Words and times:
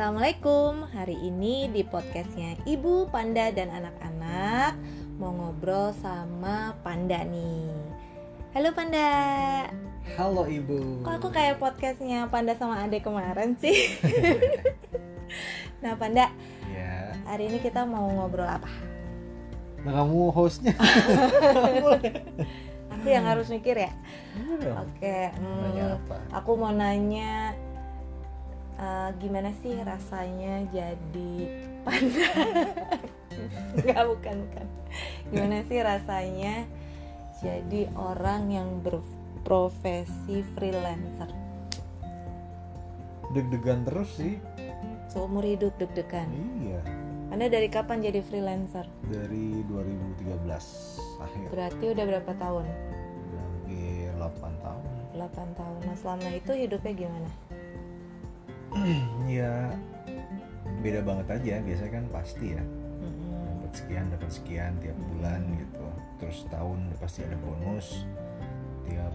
Assalamualaikum 0.00 0.88
Hari 0.96 1.12
ini 1.28 1.68
di 1.68 1.84
podcastnya 1.84 2.56
Ibu, 2.64 3.12
Panda, 3.12 3.52
dan 3.52 3.68
anak-anak 3.68 4.72
Mau 5.20 5.28
ngobrol 5.28 5.92
sama 6.00 6.72
Panda 6.80 7.20
nih 7.20 7.68
Halo 8.56 8.72
Panda 8.72 9.12
Halo 10.16 10.48
Ibu. 10.48 11.04
Kok 11.04 11.14
aku 11.20 11.28
kayak 11.28 11.60
podcastnya 11.60 12.32
Panda 12.32 12.56
sama 12.56 12.80
Ade 12.80 13.04
kemarin 13.04 13.60
sih? 13.60 14.00
nah 15.84 15.92
Panda, 16.00 16.32
Ya. 16.72 17.12
hari 17.28 17.52
ini 17.52 17.60
kita 17.60 17.84
mau 17.84 18.08
ngobrol 18.08 18.48
apa? 18.48 18.72
Nah 19.84 20.00
kamu 20.00 20.32
hostnya. 20.32 20.80
Aku 22.96 23.04
yang 23.04 23.28
harus 23.28 23.52
mikir 23.52 23.76
ya? 23.76 23.92
Iya. 24.32 24.80
Oke, 24.80 25.28
hmm, 25.28 25.60
Nanya 25.60 25.84
apa? 26.00 26.16
aku 26.32 26.56
mau 26.56 26.72
nanya 26.72 27.52
eh, 28.80 29.08
Gimana 29.20 29.52
sih 29.60 29.76
rasanya 29.76 30.64
jadi 30.72 31.32
panda? 31.84 32.28
Enggak, 33.76 34.02
bukan, 34.08 34.34
bukan 34.48 34.66
Gimana 35.30 35.62
sih 35.68 35.78
rasanya 35.80 36.54
jadi 37.40 37.88
orang 37.96 38.52
yang 38.52 38.68
berprofesi 38.84 40.44
freelancer? 40.56 41.30
Deg-degan 43.30 43.86
terus 43.86 44.10
sih. 44.18 44.36
Seumur 45.08 45.46
hidup 45.46 45.74
deg-degan 45.78 46.26
Iya. 46.60 46.82
Anda 47.30 47.46
dari 47.46 47.70
kapan 47.70 48.02
jadi 48.02 48.26
freelancer? 48.26 48.90
Dari 49.06 49.62
2013 49.70 50.98
akhir. 51.22 51.46
Berarti 51.54 51.84
udah 51.94 52.04
berapa 52.10 52.32
tahun? 52.34 52.66
Udah 52.66 53.40
hampir 53.46 54.10
8 54.18 54.66
tahun. 54.66 54.82
8 55.14 55.58
tahun. 55.58 55.78
Nah 55.86 55.96
selama 55.96 56.28
itu 56.34 56.52
hidupnya 56.58 56.92
gimana? 57.06 57.30
ya 59.40 59.74
beda 60.80 61.00
banget 61.04 61.26
aja. 61.30 61.54
Biasanya 61.62 61.92
kan 61.92 62.04
pasti 62.14 62.46
ya. 62.54 62.62
Dapat 63.60 63.72
sekian, 63.76 64.04
dapat 64.10 64.30
sekian 64.30 64.72
tiap 64.82 64.98
bulan 65.14 65.40
gitu. 65.58 65.86
Terus 66.22 66.38
tahun 66.50 66.78
pasti 66.98 67.20
ada 67.26 67.36
bonus. 67.40 68.04
Tiap 68.88 69.14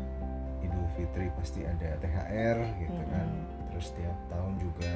Idul 0.63 0.88
Fitri 0.95 1.27
pasti 1.35 1.67
ada 1.67 1.99
THR 1.99 2.57
gitu 2.81 3.02
kan. 3.11 3.27
Terus 3.71 3.88
tiap 3.95 4.17
tahun 4.31 4.53
juga 4.59 4.91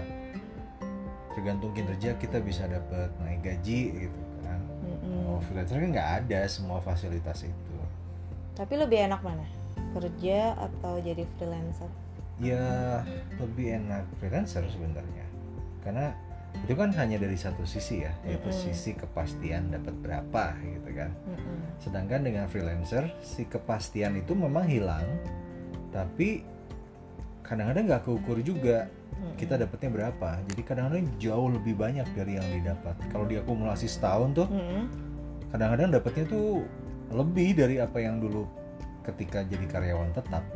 tergantung 1.36 1.72
kinerja 1.72 2.18
kita 2.18 2.42
bisa 2.42 2.66
dapat 2.68 3.12
naik 3.24 3.46
gaji 3.46 4.08
gitu 4.08 4.22
kan. 4.44 4.60
Oh, 5.30 5.40
freelancer 5.46 5.78
kan 5.80 5.90
nggak 5.94 6.12
ada 6.26 6.40
semua 6.50 6.82
fasilitas 6.82 7.46
itu. 7.46 7.76
Tapi 8.58 8.76
lebih 8.76 9.08
enak 9.08 9.24
mana? 9.24 9.46
Kerja 9.96 10.56
atau 10.60 11.00
jadi 11.00 11.24
freelancer? 11.38 11.88
Ya 12.40 13.04
lebih 13.36 13.84
enak 13.84 14.08
freelancer 14.16 14.64
sebenarnya, 14.72 15.28
karena 15.84 16.16
itu 16.64 16.72
kan 16.72 16.88
hanya 16.96 17.20
dari 17.20 17.36
satu 17.36 17.68
sisi 17.68 18.08
ya, 18.08 18.16
yaitu 18.24 18.48
Mm-mm. 18.48 18.64
sisi 18.64 18.96
kepastian 18.96 19.76
dapat 19.76 19.92
berapa 20.00 20.56
gitu 20.64 20.90
kan. 20.96 21.12
Mm-mm. 21.28 21.84
Sedangkan 21.84 22.24
dengan 22.24 22.48
freelancer 22.48 23.12
si 23.20 23.44
kepastian 23.44 24.16
itu 24.16 24.40
memang 24.40 24.72
hilang, 24.72 25.04
tapi 25.92 26.48
kadang-kadang 27.44 27.92
nggak 27.92 28.04
keukur 28.08 28.40
juga 28.40 28.88
kita 29.36 29.60
dapatnya 29.60 29.90
berapa. 29.92 30.40
Jadi 30.48 30.62
kadang-kadang 30.64 31.12
jauh 31.20 31.52
lebih 31.52 31.76
banyak 31.76 32.08
dari 32.16 32.40
yang 32.40 32.48
didapat. 32.56 32.96
Kalau 33.12 33.28
diakumulasi 33.28 33.92
setahun 33.92 34.32
tuh 34.32 34.48
kadang-kadang 35.52 35.92
dapatnya 35.92 36.24
tuh 36.24 36.64
lebih 37.12 37.52
dari 37.60 37.84
apa 37.84 38.00
yang 38.00 38.24
dulu 38.24 38.48
ketika 39.04 39.44
jadi 39.44 39.68
karyawan 39.68 40.16
tetap. 40.16 40.48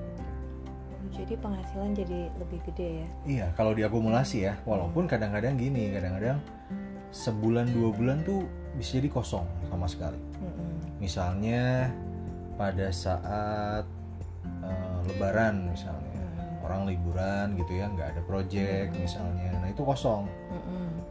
Jadi 1.14 1.34
penghasilan 1.38 1.94
jadi 1.94 2.20
lebih 2.42 2.60
gede 2.66 2.90
ya? 3.06 3.08
Iya, 3.24 3.48
kalau 3.54 3.78
diakumulasi 3.78 4.50
ya, 4.50 4.58
walaupun 4.66 5.06
kadang-kadang 5.06 5.56
gini, 5.62 5.94
kadang-kadang 5.94 6.42
sebulan 7.14 7.70
dua 7.70 7.94
bulan 7.94 8.26
tuh 8.26 8.50
bisa 8.74 8.98
jadi 8.98 9.14
kosong 9.14 9.46
sama 9.70 9.86
sekali. 9.86 10.18
Misalnya 10.98 11.94
pada 12.58 12.90
saat 12.90 13.86
eh, 14.66 14.98
Lebaran 15.06 15.70
misalnya, 15.70 16.26
orang 16.66 16.90
liburan 16.90 17.54
gitu 17.62 17.78
ya, 17.78 17.86
nggak 17.94 18.18
ada 18.18 18.22
project 18.26 18.98
misalnya, 18.98 19.54
nah 19.62 19.70
itu 19.70 19.86
kosong. 19.86 20.26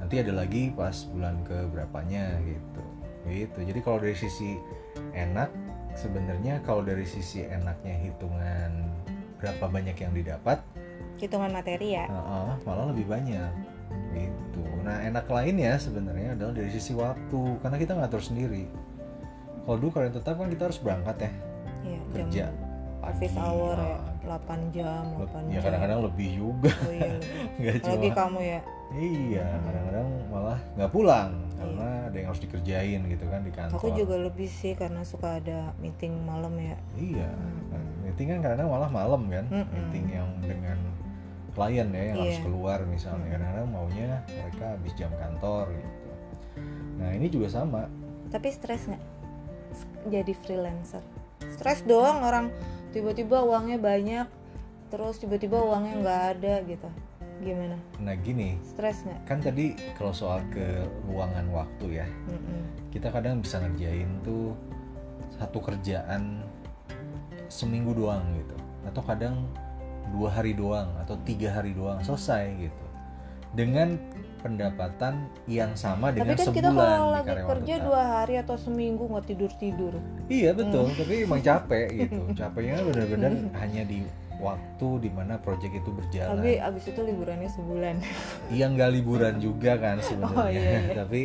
Nanti 0.03 0.19
ada 0.19 0.35
lagi 0.35 0.75
pas 0.75 1.07
bulan 1.15 1.47
ke 1.47 1.71
berapanya 1.71 2.37
gitu, 2.43 2.83
gitu. 3.31 3.59
Jadi 3.63 3.81
kalau 3.87 4.03
dari 4.03 4.17
sisi 4.19 4.59
enak, 5.15 5.49
sebenarnya 5.95 6.59
kalau 6.67 6.83
dari 6.83 7.07
sisi 7.07 7.47
enaknya 7.47 8.11
hitungan 8.11 8.91
berapa 9.43 9.65
banyak 9.67 9.97
yang 9.97 10.15
didapat, 10.15 10.63
Hitungan 11.19 11.51
materi 11.51 11.95
ya? 11.95 12.07
Heeh, 12.07 12.51
malah 12.63 12.87
lebih 12.89 13.07
banyak 13.07 13.51
gitu. 14.13 14.63
Nah 14.81 15.03
enak 15.03 15.27
lainnya 15.27 15.75
sebenarnya 15.77 16.35
adalah 16.35 16.53
dari 16.53 16.71
sisi 16.71 16.93
waktu 16.93 17.41
karena 17.59 17.77
kita 17.77 17.93
ngatur 17.95 18.23
sendiri. 18.23 18.67
Kalau 19.63 19.77
dulu 19.77 19.91
karyawan 19.93 20.15
tetap 20.15 20.35
kan 20.37 20.47
kita 20.47 20.63
harus 20.65 20.79
berangkat 20.79 21.17
ya 21.21 21.31
Iya, 21.83 22.01
jam 22.01 22.11
kerja 22.13 22.45
office 22.99 23.31
pagi, 23.31 23.43
hour 23.45 23.77
ya, 23.77 23.95
ah, 24.27 24.39
8 24.39 24.61
jam, 24.71 25.05
8 25.19 25.43
ya 25.45 25.53
jam. 25.53 25.63
kadang-kadang 25.67 26.01
lebih 26.03 26.29
juga 26.33 26.71
Oh 26.81 26.93
iya, 26.93 27.15
nggak 27.59 27.77
cuma 27.81 28.11
kamu 28.13 28.41
ya. 28.41 28.61
iya 28.93 29.47
kadang-kadang 29.61 30.09
malah 30.29 30.59
nggak 30.75 30.91
pulang 30.91 31.31
karena 31.53 31.87
ada 32.07 32.17
yang 32.17 32.29
harus 32.29 32.43
dikerjain 32.43 33.01
gitu 33.07 33.25
kan 33.25 33.41
di 33.41 33.51
kantor 33.51 33.75
Aku 33.77 33.89
juga 33.93 34.15
lebih 34.19 34.47
sih 34.47 34.75
karena 34.75 35.03
suka 35.03 35.39
ada 35.39 35.71
meeting 35.79 36.15
malam 36.23 36.55
ya. 36.55 36.75
iya 36.95 37.31
kan. 37.69 37.83
Meeting 38.13 38.29
kan 38.29 38.39
kadang-kadang 38.41 38.71
malah 38.71 38.91
malam 38.91 39.23
kan 39.27 39.45
Mm-mm. 39.49 39.67
meeting 39.73 40.05
yang 40.13 40.29
dengan 40.39 40.79
klien 41.53 41.89
ya 41.89 42.03
yang 42.07 42.17
harus 42.19 42.37
Iya. 42.37 42.45
keluar 42.45 42.79
misalnya 42.85 43.25
Mm. 43.25 43.33
kadang-kadang 43.33 43.69
maunya 43.69 44.09
mereka 44.29 44.65
habis 44.71 44.93
jam 44.95 45.13
kantor 45.15 45.65
gitu 45.73 46.11
nah 46.95 47.09
ini 47.11 47.27
juga 47.27 47.49
sama 47.49 47.89
Tapi 48.29 48.49
stres 48.49 48.87
nggak? 48.87 49.05
Jadi 50.05 50.33
freelancer. 50.35 51.05
Stres 51.53 51.81
dong 51.83 52.21
orang 52.21 52.49
tiba-tiba 52.91 53.41
uangnya 53.41 53.77
banyak, 53.77 54.25
terus 54.89 55.17
tiba-tiba 55.17 55.61
uangnya 55.61 56.01
nggak 56.01 56.23
ada 56.33 56.55
gitu. 56.65 56.89
Gimana? 57.39 57.75
nah 57.99 58.15
gini 58.15 58.55
Stres 58.63 59.03
nggak? 59.03 59.21
kan 59.27 59.39
tadi 59.39 59.75
kalau 59.93 60.15
soal 60.15 60.41
keluangan 60.49 61.45
waktu 61.51 61.99
ya 61.99 62.07
Mm-mm. 62.25 62.89
kita 62.89 63.11
kadang 63.11 63.43
bisa 63.43 63.59
ngerjain 63.59 64.07
tuh 64.23 64.55
satu 65.35 65.59
kerjaan 65.59 66.47
seminggu 67.53 67.93
doang 67.93 68.25
gitu 68.33 68.57
atau 68.83 69.05
kadang 69.05 69.45
dua 70.11 70.33
hari 70.33 70.53
doang 70.53 70.89
atau 70.99 71.15
tiga 71.23 71.53
hari 71.53 71.73
doang 71.73 72.01
selesai 72.01 72.49
gitu 72.59 72.85
dengan 73.53 74.01
pendapatan 74.43 75.15
yang 75.47 75.71
sama 75.75 76.09
Tapi 76.09 76.19
dengan 76.19 76.35
kan 76.35 76.47
kita 76.49 76.51
sebulan 76.67 76.75
kalau 76.75 77.07
di 77.07 77.15
lagi 77.15 77.31
kerja 77.47 77.75
tetap. 77.77 77.87
dua 77.87 78.03
hari 78.03 78.35
atau 78.35 78.57
seminggu 78.57 79.05
nggak 79.07 79.27
tidur 79.29 79.51
tidur. 79.55 79.93
iya 80.27 80.51
betul 80.51 80.89
tapi 80.91 81.23
emang 81.23 81.39
capek 81.41 81.87
gitu 81.95 82.21
capeknya 82.41 82.81
benar-benar 82.83 83.33
hanya 83.55 83.83
di 83.85 84.03
waktu 84.43 84.89
di 84.99 85.11
mana 85.13 85.39
proyek 85.39 85.71
itu 85.73 85.91
berjalan 85.93 86.35
Tapi 86.35 86.59
abis 86.59 86.85
itu 86.89 87.01
liburannya 87.01 87.47
sebulan. 87.47 87.95
iya 88.51 88.67
nggak 88.67 88.91
liburan 88.91 89.35
juga 89.39 89.79
kan 89.79 89.97
sebenarnya 90.01 90.35
Oh, 90.35 90.49
iya, 90.51 90.63
iya. 90.83 90.95
tapi 90.97 91.21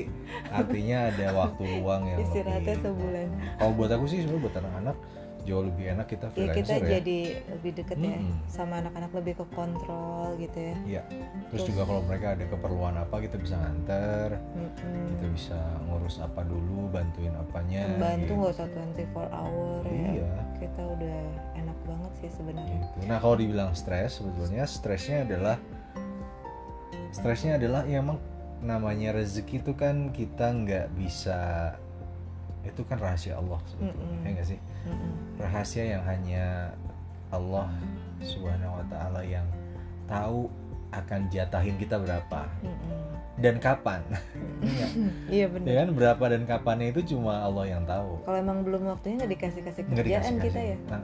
artinya 0.47 0.97
ada 1.09 1.27
waktu 1.33 1.63
luang 1.73 2.01
yang 2.05 2.19
Istirahatnya 2.21 2.61
lebih 2.69 2.85
sebulan. 2.85 3.27
kalau 3.57 3.71
buat 3.73 3.89
aku 3.89 4.05
sih 4.05 4.19
sebenarnya 4.21 4.43
buat 4.43 4.55
anak-anak 4.59 4.97
jauh 5.47 5.63
lebih 5.63 5.85
enak 5.89 6.05
kita 6.05 6.27
Ya 6.27 6.33
freelancer 6.35 6.59
kita 6.59 6.75
ya, 6.75 6.89
jadi 6.93 7.19
lebih 7.49 7.71
deket 7.73 7.97
ya 7.97 8.17
Mm-mm. 8.19 8.35
sama 8.45 8.73
anak-anak 8.77 9.11
lebih 9.13 9.33
ke 9.33 9.45
kontrol 9.49 10.35
gitu 10.35 10.59
ya. 10.61 10.75
Iya. 10.85 11.01
terus 11.47 11.63
Terus- 11.63 11.67
juga 11.69 11.81
kalau 11.83 12.01
mereka 12.03 12.27
ada 12.35 12.45
keperluan 12.45 12.95
apa 12.95 13.15
kita 13.17 13.35
bisa 13.37 13.55
nganter 13.55 14.29
Mm-mm. 14.53 15.07
kita 15.09 15.25
bisa 15.29 15.57
ngurus 15.83 16.19
apa 16.19 16.41
dulu 16.43 16.89
bantuin 16.89 17.31
apanya 17.33 17.87
Membantu 17.89 18.21
gitu. 18.21 18.33
nggak 18.35 18.51
usah 18.53 18.67
24 18.69 19.31
hour 19.33 19.81
ya. 19.87 20.11
iya 20.13 20.31
Kita 20.57 20.81
udah 20.83 21.17
enak 21.55 21.77
banget 21.83 22.11
sih 22.17 22.29
sebenarnya. 22.29 22.75
gitu. 22.77 22.97
nah 23.07 23.17
kalau 23.17 23.35
dibilang 23.35 23.71
stres 23.71 24.19
sebetulnya 24.19 24.63
stresnya 24.63 25.23
adalah 25.23 25.55
stresnya 27.09 27.55
adalah 27.55 27.81
ya 27.83 27.97
emang 27.97 28.19
namanya 28.57 29.13
rezeki 29.13 29.61
itu 29.61 29.73
kan 29.73 30.09
kita 30.11 30.49
nggak 30.49 30.87
bisa 30.91 31.71
itu 32.67 32.81
kan 32.83 32.97
rahasia 32.97 33.33
Allah 33.35 33.59
sebetulnya 33.65 33.95
Mm-mm. 33.97 34.23
ya 34.23 34.29
nggak 34.33 34.47
sih 34.47 34.59
Mm-mm. 34.85 35.11
rahasia 35.37 35.83
yang 35.87 36.03
hanya 36.03 36.45
Allah 37.27 37.67
Subhanahu 38.19 38.79
wa 38.79 38.85
taala 38.87 39.21
yang 39.21 39.45
tahu 40.05 40.47
akan 40.89 41.27
jatahin 41.27 41.75
kita 41.75 41.99
berapa 41.99 42.47
Mm-mm. 42.63 42.99
dan 43.37 43.59
kapan. 43.59 44.01
Iya. 44.63 44.85
Iya 45.27 45.37
Ya 45.37 45.47
benar. 45.51 45.73
kan 45.75 45.89
berapa 45.93 46.23
dan 46.25 46.43
kapannya 46.43 46.87
itu 46.89 47.13
cuma 47.13 47.43
Allah 47.43 47.67
yang 47.67 47.83
tahu. 47.83 48.23
Kalau 48.23 48.37
emang 48.39 48.63
belum 48.63 48.87
waktunya 48.87 49.19
nggak 49.19 49.31
dikasih 49.35 49.61
kasih 49.61 49.83
kerjaan 49.85 50.35
kita 50.39 50.59
ya. 50.63 50.77
Nah, 50.87 51.03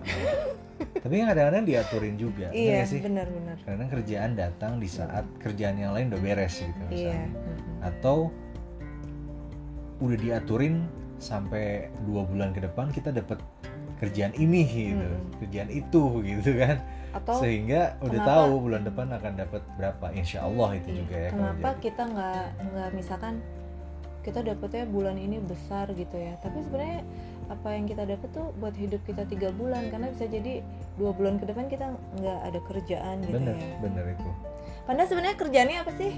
Tapi 0.98 1.14
kan 1.14 1.26
kadang-kadang 1.30 1.64
diaturin 1.68 2.16
juga. 2.16 2.48
bener 2.48 2.58
Iya 2.58 2.72
nggak 2.74 2.88
sih? 2.90 3.00
benar-benar. 3.04 3.58
Kadang 3.62 3.90
kerjaan 3.92 4.32
datang 4.34 4.74
di 4.80 4.88
saat 4.88 5.26
kerjaan 5.38 5.76
yang 5.78 5.92
lain 5.94 6.10
udah 6.10 6.22
beres 6.24 6.56
gitu 6.58 6.74
Iya. 6.88 6.88
misalnya. 6.90 7.28
Mm-mm. 7.30 7.78
Atau 7.84 8.18
udah 10.00 10.18
diaturin 10.18 10.76
sampai 11.24 11.88
dua 12.04 12.22
bulan 12.24 12.52
ke 12.52 12.60
depan 12.60 12.92
kita 12.92 13.10
dapat 13.10 13.40
kerjaan 13.98 14.36
ini 14.36 14.62
gitu 14.68 15.00
Mm-mm. 15.00 15.40
kerjaan 15.40 15.70
itu 15.70 16.04
gitu 16.22 16.52
kan. 16.60 16.84
Atau 17.14 17.40
sehingga 17.40 17.96
udah 18.00 18.20
kenapa- 18.20 18.32
tahu 18.42 18.54
bulan 18.60 18.82
depan 18.84 19.08
akan 19.08 19.34
dapat 19.38 19.62
berapa 19.74 20.06
insya 20.12 20.44
Allah 20.44 20.70
itu 20.74 20.90
Iya, 20.90 20.98
juga 21.00 21.16
ya 21.16 21.30
kenapa 21.32 21.70
kita 21.80 22.02
nggak 22.04 22.44
nggak 22.66 22.90
misalkan 22.92 23.34
kita 24.22 24.40
dapetnya 24.42 24.84
bulan 24.86 25.16
ini 25.16 25.40
besar 25.40 25.88
gitu 25.92 26.16
ya. 26.16 26.36
Tapi 26.38 26.58
sebenarnya 26.62 27.02
apa 27.46 27.68
yang 27.70 27.86
kita 27.86 28.04
dapat 28.04 28.30
tuh 28.30 28.56
buat 28.56 28.72
hidup 28.74 29.04
kita 29.04 29.24
tiga 29.26 29.52
bulan 29.52 29.88
karena 29.88 30.10
bisa 30.10 30.26
jadi 30.26 30.64
dua 30.96 31.12
bulan 31.12 31.38
ke 31.38 31.46
depan 31.46 31.68
kita 31.68 31.86
nggak 32.18 32.40
ada 32.42 32.60
kerjaan 32.66 33.16
gitu 33.22 33.36
bener 33.36 33.56
ya. 33.56 33.76
bener 33.80 34.06
itu. 34.12 34.30
Panda 34.84 35.04
sebenarnya 35.06 35.38
kerjaannya 35.38 35.78
apa 35.80 35.92
sih? 35.94 36.12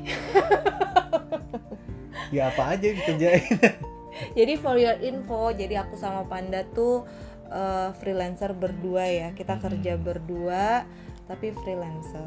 Ya 2.32 2.50
apa 2.50 2.74
aja 2.74 2.88
dikerjain 2.88 3.46
jadi 4.38 4.54
for 4.56 4.76
your 4.76 4.96
info 5.00 5.52
jadi 5.52 5.84
aku 5.84 5.96
sama 5.96 6.24
Panda 6.26 6.64
tuh 6.72 7.04
eh, 7.46 7.90
freelancer 7.98 8.52
berdua 8.52 9.06
ya. 9.06 9.28
Kita 9.32 9.58
Hmm. 9.58 9.64
kerja 9.64 9.94
berdua 9.96 10.84
tapi 11.26 11.54
freelancer. 11.54 12.26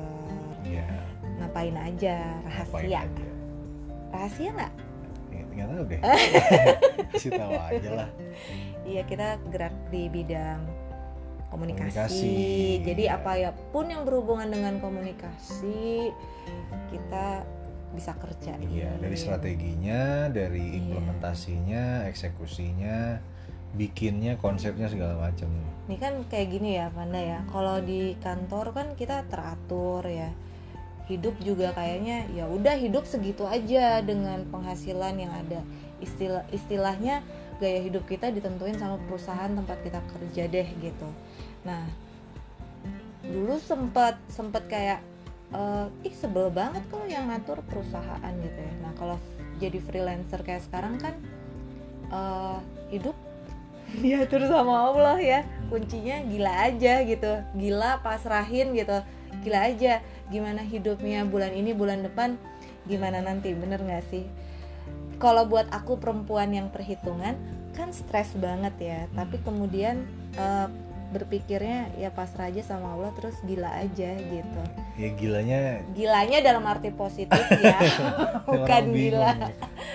Ya 0.63 0.87
ngapain 1.39 1.75
aja? 1.75 2.35
Ngapain 2.43 2.83
rahasia. 2.83 2.99
aja? 3.07 3.27
Rahasia 4.11 4.51
nggak? 4.53 4.73
Ya, 5.29 5.43
nggak 5.45 5.67
tahu 5.69 5.85
deh 5.87 6.01
kasih 7.13 7.31
tahu 7.35 7.53
aja 7.55 7.91
lah. 7.95 8.09
Iya 8.83 9.03
kita 9.05 9.27
gerak 9.49 9.75
di 9.91 10.09
bidang 10.09 10.61
komunikasi. 11.49 11.89
Komunikasi, 11.95 12.37
Jadi 12.85 13.05
iya. 13.07 13.17
apa 13.17 13.33
ya 13.37 13.51
pun 13.71 13.89
yang 13.89 14.05
berhubungan 14.05 14.49
dengan 14.49 14.81
komunikasi 14.81 16.13
kita 16.89 17.45
bisa 17.97 18.13
kerja. 18.21 18.53
iya 18.69 18.93
dari 19.01 19.17
strateginya 19.17 20.29
dari 20.29 20.61
Iya. 20.61 20.77
implementasinya 20.85 22.05
eksekusinya 22.09 23.19
bikinnya 23.77 24.41
konsepnya 24.41 24.89
segala 24.89 25.29
macam 25.29 25.49
Ini 25.89 25.97
kan 25.97 26.21
kayak 26.29 26.49
gini 26.53 26.77
ya 26.77 26.93
Panda 26.93 27.17
ya. 27.17 27.41
Kalau 27.49 27.81
di 27.81 28.13
kantor 28.21 28.77
kan 28.77 28.87
kita 28.93 29.25
teratur 29.29 30.05
ya. 30.05 30.29
Hidup 31.09 31.41
juga 31.41 31.73
kayaknya 31.73 32.29
ya 32.37 32.45
udah 32.45 32.77
hidup 32.77 33.09
segitu 33.09 33.49
aja 33.49 34.05
dengan 34.05 34.45
penghasilan 34.53 35.17
yang 35.17 35.33
ada. 35.33 35.65
Istilah 36.05 36.45
istilahnya 36.53 37.25
gaya 37.57 37.81
hidup 37.81 38.05
kita 38.05 38.29
ditentuin 38.29 38.77
sama 38.77 39.01
perusahaan 39.09 39.49
tempat 39.49 39.81
kita 39.81 40.01
kerja 40.13 40.45
deh 40.45 40.69
gitu. 40.85 41.09
Nah, 41.65 41.89
dulu 43.25 43.57
sempet 43.57 44.21
sempet 44.29 44.69
kayak 44.69 45.01
eh, 45.55 45.87
ih 46.05 46.15
sebel 46.15 46.53
banget 46.53 46.85
kalau 46.93 47.07
yang 47.09 47.29
ngatur 47.33 47.65
perusahaan 47.65 48.33
gitu 48.43 48.61
ya. 48.61 48.75
Nah, 48.85 48.93
kalau 48.97 49.17
jadi 49.59 49.79
freelancer 49.83 50.41
kayak 50.45 50.65
sekarang 50.69 51.01
kan 51.01 51.15
eh, 52.13 52.59
hidup 52.93 53.17
diatur 54.05 54.45
sama 54.45 54.93
Allah 54.93 55.19
ya. 55.21 55.41
Kuncinya 55.73 56.21
gila 56.29 56.53
aja 56.69 57.05
gitu. 57.05 57.33
Gila 57.57 58.05
pasrahin 58.05 58.77
gitu. 58.77 59.01
Gila 59.45 59.73
aja. 59.73 60.05
Gimana 60.29 60.61
hidupnya 60.61 61.25
bulan 61.25 61.57
ini 61.57 61.73
bulan 61.73 62.05
depan 62.05 62.37
gimana 62.85 63.25
nanti? 63.25 63.53
Bener 63.57 63.81
nggak 63.81 64.05
sih? 64.13 64.25
Kalau 65.19 65.49
buat 65.49 65.67
aku 65.75 65.99
perempuan 65.99 66.55
yang 66.55 66.69
perhitungan 66.71 67.35
kan 67.73 67.89
stres 67.97 68.37
banget 68.37 68.75
ya. 68.77 69.01
Tapi 69.17 69.41
kemudian 69.41 70.05
eh, 70.37 70.69
berpikirnya 71.09 71.89
ya 71.97 72.13
pasrah 72.13 72.53
aja 72.53 72.61
sama 72.61 72.93
Allah 72.93 73.13
terus 73.17 73.41
gila 73.45 73.73
aja 73.81 74.13
gitu. 74.17 74.63
Ya 75.01 75.09
gilanya 75.17 75.61
gilanya 75.97 76.39
dalam 76.45 76.65
arti 76.69 76.93
positif 76.93 77.45
ya. 77.65 77.79
Bukan 78.45 78.69
orang 78.69 78.93
gila. 78.93 79.33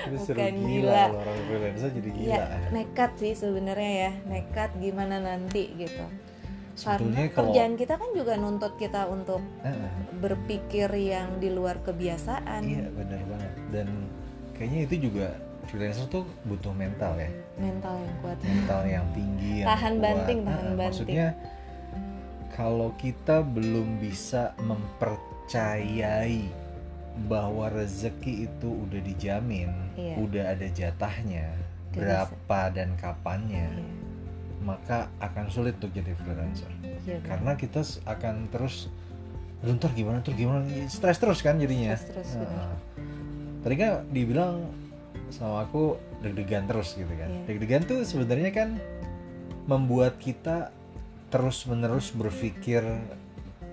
Bukan 0.10 0.54
gila, 0.58 0.66
gila. 0.66 1.04
orang 1.14 1.40
freelancer 1.46 1.90
jadi 1.94 2.10
gila. 2.18 2.34
Ya 2.34 2.42
nekat 2.74 3.12
sih 3.22 3.34
sebenarnya 3.38 3.92
ya. 4.10 4.12
Nekat 4.26 4.70
gimana 4.82 5.22
nanti 5.22 5.70
gitu. 5.78 6.06
Sebetulnya 6.74 7.30
karena 7.30 7.36
kalau 7.38 7.54
kerjaan 7.54 7.74
kita 7.78 7.94
kan 8.02 8.10
juga 8.18 8.34
nuntut 8.34 8.74
kita 8.82 9.06
untuk 9.06 9.46
Heeh. 9.62 9.92
berpikir 10.18 10.90
yang 10.98 11.38
di 11.38 11.54
luar 11.54 11.78
kebiasaan. 11.86 12.66
Iya 12.66 12.90
benar 12.90 13.22
banget. 13.30 13.54
Dan 13.70 13.88
kayaknya 14.58 14.82
itu 14.90 14.96
juga 15.10 15.38
freelancer 15.66 16.06
tuh 16.08 16.24
butuh 16.44 16.72
mental 16.72 17.16
ya. 17.16 17.30
Mental 17.56 17.96
yang 17.96 18.16
kuat. 18.20 18.38
Mental 18.40 18.82
yang 18.84 19.06
tinggi 19.12 19.52
yang 19.60 19.68
Tahan 19.70 19.94
kuat. 19.94 20.04
banting, 20.04 20.40
tahan 20.40 20.48
Nah, 20.48 20.64
banting. 20.70 20.78
maksudnya 20.80 21.28
kalau 22.50 22.90
kita 22.96 23.42
belum 23.42 23.98
bisa 23.98 24.54
mempercayai 24.60 26.42
bahwa 27.26 27.70
rezeki 27.70 28.48
itu 28.48 28.70
udah 28.70 29.02
dijamin 29.02 29.70
Iya. 29.94 30.16
udah 30.18 30.44
ada 30.50 30.68
jatahnya 30.68 31.46
Gak 31.90 31.94
berapa 31.94 32.60
dan 32.72 32.90
kapannya 32.96 33.70
Iya, 33.70 33.86
maka 34.60 34.98
akan 35.20 35.46
sulit 35.48 35.78
untuk 35.78 35.94
jadi 35.94 36.10
freelancer. 36.16 36.70
Iya, 37.06 37.22
karena 37.22 37.54
kita 37.54 37.82
akan 38.04 38.50
terus 38.50 38.90
"Aduh, 39.62 39.74
ntar 39.74 39.92
gimana 39.92 40.20
tuh 40.20 40.34
gimana? 40.34 40.66
Stres 40.88 41.16
terus 41.18 41.40
kan 41.40 41.56
jadinya. 41.56 41.94
Stres 41.94 42.34
terus, 42.34 42.42
benar. 42.42 42.76
tadi 43.62 43.76
kan 43.78 43.92
dibilang 44.10 44.68
sama 45.34 45.66
aku 45.66 45.98
deg-degan 46.22 46.64
terus 46.64 46.94
gitu 46.94 47.10
kan 47.10 47.26
Iya. 47.28 47.42
deg-degan 47.50 47.82
tuh 47.84 48.06
sebenarnya 48.06 48.54
kan 48.54 48.70
membuat 49.66 50.20
kita 50.20 50.70
terus 51.28 51.66
menerus 51.66 52.14
berpikir 52.14 52.86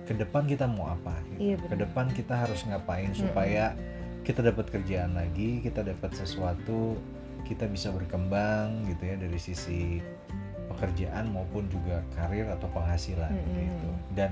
ke 0.03 0.13
depan 0.13 0.43
kita 0.43 0.65
mau 0.65 0.89
apa 0.89 1.13
gitu. 1.29 1.39
Iya, 1.39 1.57
benar. 1.59 1.69
ke 1.69 1.75
depan 1.79 2.07
kita 2.11 2.35
harus 2.39 2.61
ngapain 2.65 3.13
supaya 3.13 3.77
kita 4.21 4.41
dapat 4.41 4.67
kerjaan 4.69 5.13
lagi 5.13 5.61
kita 5.61 5.81
dapat 5.83 6.11
sesuatu 6.15 6.97
kita 7.43 7.67
bisa 7.67 7.91
berkembang 7.91 8.87
gitu 8.87 9.03
ya 9.05 9.17
dari 9.17 9.37
sisi 9.37 10.01
pekerjaan 10.67 11.29
maupun 11.29 11.67
juga 11.67 12.01
karir 12.13 12.47
atau 12.49 12.71
penghasilan 12.71 13.29
Mm-mm. 13.29 13.59
gitu 13.61 13.89
dan 14.13 14.31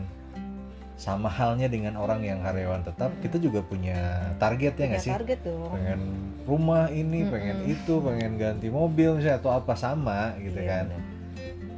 sama 0.99 1.31
halnya 1.31 1.71
dengan 1.71 1.95
orang 1.95 2.21
yang 2.21 2.43
karyawan 2.43 2.83
tetap 2.83 3.15
Mm-mm. 3.15 3.23
kita 3.23 3.37
juga 3.39 3.63
punya 3.63 3.99
target 4.37 4.75
ya 4.75 4.85
nggak 4.91 5.01
sih 5.01 5.15
target 5.15 5.41
dong 5.47 5.71
pengen 5.71 6.01
rumah 6.43 6.91
ini 6.91 7.23
Mm-mm. 7.23 7.31
pengen 7.31 7.59
itu 7.65 7.95
pengen 8.03 8.33
ganti 8.35 8.67
mobil 8.69 9.15
misalnya 9.15 9.39
atau 9.39 9.55
apa 9.55 9.73
sama 9.73 10.35
gitu 10.37 10.59
Iya, 10.59 10.83
kan 10.85 10.87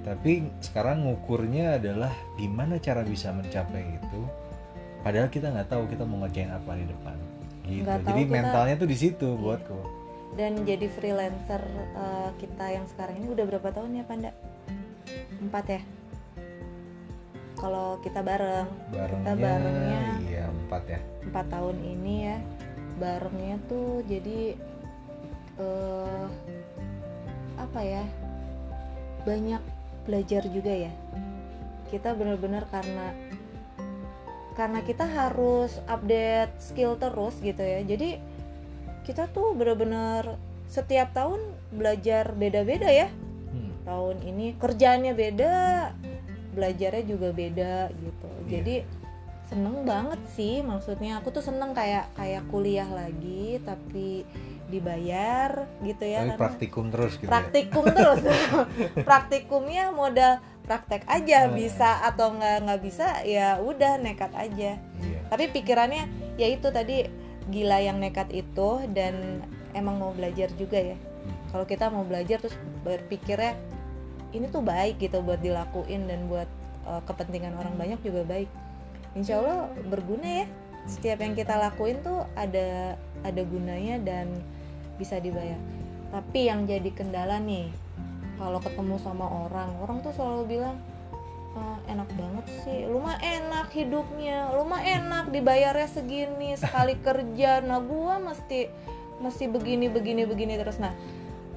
tapi 0.01 0.49
sekarang 0.59 1.05
ngukurnya 1.05 1.77
adalah 1.77 2.09
gimana 2.35 2.81
cara 2.81 3.05
bisa 3.05 3.29
mencapai 3.31 3.85
itu 3.93 4.21
padahal 5.01 5.29
kita 5.29 5.53
nggak 5.53 5.69
tahu 5.69 5.85
kita 5.87 6.09
mau 6.09 6.25
ngerjain 6.25 6.49
apa 6.49 6.73
di 6.73 6.89
depan 6.89 7.17
gitu 7.63 7.85
tahu 7.85 8.01
jadi 8.09 8.23
kita- 8.25 8.33
mentalnya 8.33 8.75
tuh 8.75 8.89
di 8.89 8.97
situ 8.97 9.29
Iya. 9.29 9.39
buatku 9.39 9.79
dan 10.31 10.53
jadi 10.65 10.87
freelancer 10.89 11.61
eh, 11.93 12.31
kita 12.41 12.65
yang 12.71 12.89
sekarang 12.89 13.21
ini 13.21 13.29
udah 13.29 13.45
berapa 13.45 13.69
tahun 13.69 13.99
ya 13.99 14.05
Panda? 14.07 14.31
Empat 15.43 15.65
ya? 15.69 15.81
Kalau 17.61 18.01
kita 18.01 18.25
bareng. 18.25 18.69
Barengnya, 18.89 19.37
barengnya. 19.37 20.03
iya 20.25 20.45
empat 20.49 20.83
ya. 20.89 21.01
Empat 21.29 21.47
tahun 21.53 21.77
ini 21.85 22.15
ya 22.25 22.39
barengnya 23.01 23.57
tuh 23.65 24.05
jadi 24.05 24.53
eh 25.61 26.27
apa 27.57 27.81
ya 27.85 28.05
banyak 29.29 29.61
belajar 30.09 30.49
juga 30.49 30.73
ya. 30.73 30.93
Kita 31.93 32.17
benar-benar 32.17 32.65
karena 32.73 33.13
karena 34.57 34.81
kita 34.85 35.05
harus 35.05 35.77
update 35.85 36.57
skill 36.61 36.97
terus 36.97 37.37
gitu 37.45 37.61
ya. 37.61 37.85
Jadi 37.85 38.17
kita 39.05 39.29
tuh 39.33 39.53
benar-benar 39.53 40.37
setiap 40.65 41.13
tahun 41.13 41.41
belajar 41.77 42.33
beda-beda 42.33 42.89
ya. 42.89 43.09
Hmm, 43.53 43.73
tahun 43.85 44.17
ini 44.25 44.57
kerjaannya 44.57 45.13
beda 45.13 45.57
belajarnya 46.51 47.05
juga 47.07 47.29
beda 47.31 47.75
gitu. 47.95 48.29
Iya. 48.45 48.51
jadi 48.51 48.77
seneng 49.47 49.83
banget 49.83 50.21
sih 50.35 50.63
maksudnya. 50.63 51.19
Aku 51.19 51.35
tuh 51.35 51.43
seneng 51.43 51.75
kayak 51.75 52.15
kayak 52.15 52.47
kuliah 52.51 52.87
lagi 52.87 53.59
tapi 53.67 54.23
dibayar 54.71 55.67
gitu 55.83 56.07
ya 56.07 56.23
tapi 56.23 56.31
karena 56.31 56.39
praktikum 56.39 56.85
terus 56.95 57.13
gitu 57.19 57.27
ya? 57.27 57.31
praktikum 57.35 57.85
terus. 57.91 58.21
Praktikumnya 59.09 59.85
modal 59.91 60.39
praktek 60.63 61.03
aja 61.11 61.51
Hmm. 61.51 61.59
bisa 61.59 61.99
atau 62.07 62.31
nggak 62.31 62.57
nggak 62.63 62.81
bisa 62.81 63.07
ya 63.27 63.59
udah 63.59 63.99
nekat 63.99 64.31
aja. 64.39 64.79
Iya. 64.79 65.19
Tapi 65.27 65.51
pikirannya 65.51 66.07
ya 66.39 66.47
itu 66.47 66.71
tadi 66.71 67.11
gila 67.51 67.83
yang 67.83 67.99
nekat 67.99 68.31
itu 68.31 68.87
dan 68.95 69.43
emang 69.75 69.99
mau 69.99 70.15
belajar 70.15 70.47
juga 70.55 70.79
ya. 70.79 70.95
Hmm. 70.95 71.37
kalau 71.53 71.67
kita 71.67 71.91
mau 71.91 72.07
belajar 72.07 72.39
terus 72.41 72.55
berpikirnya 72.81 73.59
ini 74.31 74.47
tuh 74.49 74.63
baik 74.63 75.03
gitu 75.03 75.23
buat 75.23 75.43
dilakuin 75.43 76.07
dan 76.07 76.31
buat 76.31 76.49
uh, 76.87 77.03
kepentingan 77.07 77.55
orang 77.59 77.75
banyak 77.75 78.01
juga 78.03 78.23
baik. 78.27 78.49
Insya 79.19 79.43
Allah 79.43 79.71
berguna 79.91 80.45
ya. 80.45 80.47
Setiap 80.89 81.21
yang 81.21 81.37
kita 81.37 81.61
lakuin 81.61 82.01
tuh 82.01 82.25
ada 82.39 82.97
ada 83.21 83.43
gunanya 83.45 84.01
dan 84.01 84.33
bisa 84.97 85.21
dibayar. 85.21 85.59
Tapi 86.11 86.51
yang 86.51 86.65
jadi 86.67 86.91
kendala 86.91 87.39
nih 87.43 87.69
kalau 88.41 88.59
ketemu 88.59 88.97
sama 88.97 89.29
orang 89.29 89.71
orang 89.85 90.01
tuh 90.01 90.17
selalu 90.17 90.57
bilang 90.59 90.77
"Ah, 91.53 91.77
enak 91.91 92.09
banget 92.17 92.47
sih. 92.65 92.89
Lu 92.89 93.03
mah 93.03 93.21
enak 93.21 93.69
hidupnya 93.75 94.55
lu 94.57 94.65
mah 94.65 94.81
enak 94.81 95.29
dibayarnya 95.35 95.89
segini 95.91 96.57
sekali 96.57 96.97
kerja. 97.07 97.61
Nah 97.61 97.83
gua 97.83 98.23
mesti 98.23 98.71
mesti 99.21 99.45
begini 99.51 99.93
begini 99.93 100.25
begini 100.25 100.57
terus. 100.57 100.81
Nah 100.81 100.97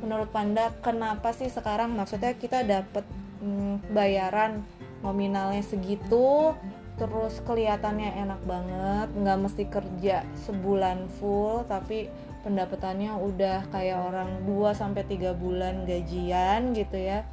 menurut 0.03 0.29
panda 0.29 0.75
kenapa 0.83 1.31
sih 1.31 1.48
sekarang? 1.48 1.95
Maksudnya 1.95 2.36
kita 2.36 2.67
dapet 2.67 3.07
mm, 3.39 3.95
bayaran 3.95 4.60
nominalnya 5.00 5.63
segitu 5.63 6.51
terus 6.93 7.41
kelihatannya 7.41 8.22
enak 8.22 8.41
banget 8.45 9.07
nggak 9.17 9.39
mesti 9.41 9.63
kerja 9.65 10.22
sebulan 10.45 11.10
full 11.17 11.65
tapi 11.65 12.05
pendapatannya 12.45 13.17
udah 13.17 13.65
kayak 13.74 13.98
orang 13.98 14.29
2 14.45 14.77
sampai 14.77 15.01
tiga 15.07 15.31
bulan 15.33 15.88
gajian 15.88 16.75
gitu 16.75 17.00
ya. 17.00 17.24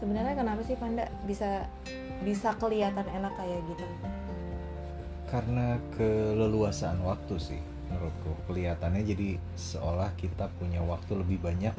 Sebenarnya 0.00 0.32
kenapa 0.32 0.64
sih 0.64 0.80
Panda 0.80 1.04
bisa 1.28 1.68
bisa 2.24 2.56
kelihatan 2.56 3.04
enak 3.04 3.32
kayak 3.36 3.60
gitu? 3.68 3.86
Karena 5.28 5.76
keleluasaan 5.94 7.04
waktu 7.04 7.36
sih 7.38 7.69
menurutku 7.90 8.30
kelihatannya 8.46 9.02
jadi 9.02 9.28
seolah 9.58 10.14
kita 10.14 10.46
punya 10.56 10.78
waktu 10.80 11.18
lebih 11.18 11.42
banyak 11.42 11.74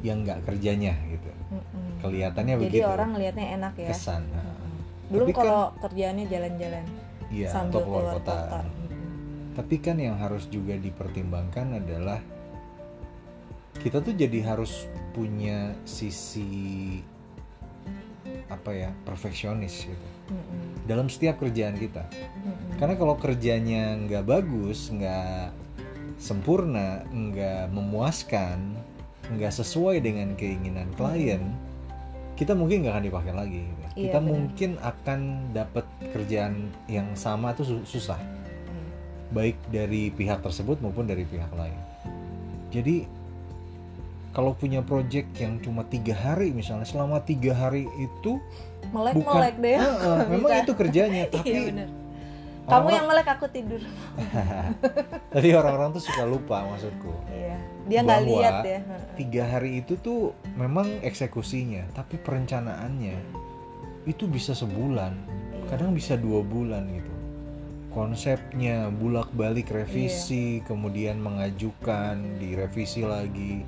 yang 0.00 0.24
nggak 0.24 0.48
kerjanya 0.48 0.96
gitu 1.06 1.28
Mm-mm. 1.52 2.00
kelihatannya 2.00 2.56
jadi 2.56 2.64
begitu 2.64 2.88
orang 2.88 3.08
ngelihatnya 3.12 3.46
enak 3.60 3.74
ya 3.76 3.88
kesan 3.92 4.24
nah. 4.32 4.40
Mm-mm. 4.40 4.72
belum 5.12 5.26
Tapi 5.28 5.32
kan- 5.36 5.40
kalau 5.44 5.62
kerjaannya 5.84 6.24
jalan-jalan 6.26 6.84
iya 7.28 7.48
sambil 7.52 7.70
atau 7.76 7.80
keluar 7.84 8.00
keluar 8.00 8.16
kota, 8.16 8.32
kota, 8.40 8.58
Mm-mm. 8.64 8.88
tapi 9.52 9.74
kan 9.78 9.96
yang 10.00 10.16
harus 10.16 10.44
juga 10.48 10.74
dipertimbangkan 10.74 11.66
adalah 11.76 12.20
kita 13.76 14.00
tuh 14.00 14.12
jadi 14.12 14.38
harus 14.44 14.88
punya 15.12 15.76
sisi 15.84 17.00
apa 18.48 18.70
ya 18.72 18.90
perfeksionis 19.04 19.86
gitu 19.86 20.08
Mm-mm. 20.30 20.86
dalam 20.86 21.06
setiap 21.06 21.38
kerjaan 21.38 21.74
kita 21.74 22.02
Mm-mm. 22.06 22.76
karena 22.76 22.94
kalau 22.94 23.14
kerjanya 23.14 23.94
nggak 23.96 24.24
bagus 24.24 24.90
nggak 24.90 25.50
sempurna 26.16 27.02
nggak 27.08 27.72
memuaskan 27.72 28.76
nggak 29.30 29.54
sesuai 29.54 30.02
dengan 30.02 30.34
keinginan 30.34 30.90
klien 30.94 31.40
kita 32.34 32.56
mungkin 32.56 32.80
nggak 32.82 32.94
akan 32.96 33.04
dipakai 33.04 33.32
lagi 33.36 33.60
gitu. 33.62 33.80
Iya, 33.80 33.92
kita 34.08 34.18
benar. 34.18 34.28
mungkin 34.32 34.70
akan 34.80 35.20
dapat 35.52 35.84
kerjaan 36.10 36.54
yang 36.88 37.08
sama 37.14 37.52
tuh 37.52 37.66
su- 37.66 37.86
susah 37.86 38.16
Mm. 38.16 38.88
baik 39.30 39.56
dari 39.68 40.10
pihak 40.10 40.40
tersebut 40.40 40.78
maupun 40.78 41.06
dari 41.06 41.22
pihak 41.24 41.50
lain 41.52 41.76
jadi 42.70 43.02
kalau 44.30 44.54
punya 44.54 44.80
project 44.82 45.30
yang 45.38 45.58
cuma 45.58 45.82
tiga 45.86 46.14
hari 46.14 46.54
misalnya 46.54 46.86
selama 46.86 47.18
tiga 47.26 47.50
hari 47.54 47.90
itu 47.98 48.38
melek 48.94 49.14
bukan 49.18 49.34
melek 49.38 49.56
deh. 49.58 49.78
Heeh, 49.78 50.18
memang 50.32 50.50
Bisa. 50.54 50.62
itu 50.64 50.72
kerjanya 50.74 51.22
tapi 51.34 51.50
iya 51.50 51.62
bener 51.70 51.90
kamu 52.70 52.88
yang 52.94 53.06
melek 53.10 53.28
aku 53.34 53.46
tidur. 53.50 53.82
Tapi 55.34 55.48
orang-orang 55.58 55.90
tuh 55.90 56.02
suka 56.06 56.22
lupa 56.22 56.62
maksudku. 56.70 57.10
Iya. 57.34 57.58
Dia 57.90 58.00
nggak 58.06 58.22
lihat 58.30 58.56
ya. 58.62 58.80
Tiga 59.18 59.42
hari 59.50 59.82
itu 59.82 59.98
tuh 59.98 60.30
memang 60.54 61.02
eksekusinya 61.02 61.90
tapi 61.90 62.20
perencanaannya 62.22 63.18
itu 64.06 64.24
bisa 64.30 64.54
sebulan. 64.54 65.14
Iya. 65.50 65.66
kadang 65.76 65.94
bisa 65.94 66.14
dua 66.14 66.46
bulan 66.46 66.86
gitu. 66.90 67.12
Konsepnya 67.90 68.86
bulak 68.94 69.34
balik 69.34 69.74
revisi 69.74 70.62
kemudian 70.62 71.18
mengajukan 71.18 72.38
direvisi 72.38 73.02
lagi 73.02 73.66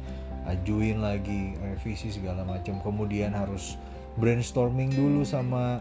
ajuin 0.48 0.98
lagi 0.98 1.54
revisi 1.60 2.10
segala 2.10 2.42
macam. 2.42 2.78
Kemudian 2.82 3.34
harus 3.36 3.78
brainstorming 4.18 4.92
dulu 4.92 5.22
sama 5.24 5.80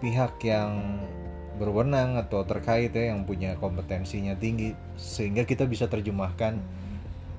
pihak 0.00 0.40
yang 0.44 1.00
berwenang 1.60 2.16
atau 2.16 2.40
terkait 2.48 2.88
ya 2.96 3.12
yang 3.12 3.28
punya 3.28 3.52
kompetensinya 3.60 4.32
tinggi 4.40 4.72
sehingga 4.96 5.44
kita 5.44 5.68
bisa 5.68 5.84
terjemahkan 5.92 6.56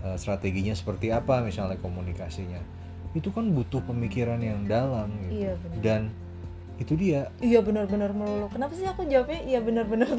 eh, 0.05 0.17
strateginya 0.17 0.77
seperti 0.77 1.09
apa 1.09 1.41
misalnya 1.41 1.77
komunikasinya. 1.81 2.61
Itu 3.17 3.33
kan 3.33 3.49
butuh 3.51 3.81
pemikiran 3.83 4.39
yang 4.39 4.69
dalam 4.69 5.09
gitu. 5.25 5.49
Iya 5.49 5.53
dan 5.81 6.01
itu 6.77 6.97
dia. 6.97 7.29
Iya 7.41 7.61
benar-benar 7.61 8.13
melulu. 8.13 8.49
Kenapa 8.49 8.73
sih 8.77 8.85
aku 8.85 9.05
jawabnya 9.05 9.41
iya 9.45 9.59
benar-benar. 9.61 10.09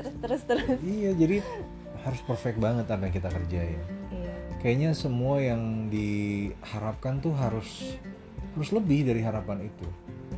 Terus 0.00 0.14
terus 0.20 0.42
terus. 0.48 0.78
Iya 0.80 1.12
jadi 1.16 1.36
harus 2.02 2.20
perfect 2.26 2.58
banget 2.58 2.86
apa 2.90 3.02
yang 3.06 3.14
kita 3.14 3.30
kerjain 3.30 4.01
kayaknya 4.62 4.94
semua 4.94 5.42
yang 5.42 5.90
diharapkan 5.90 7.18
tuh 7.18 7.34
harus 7.34 7.98
harus 8.54 8.70
lebih 8.70 9.10
dari 9.10 9.20
harapan 9.20 9.66
itu 9.66 9.86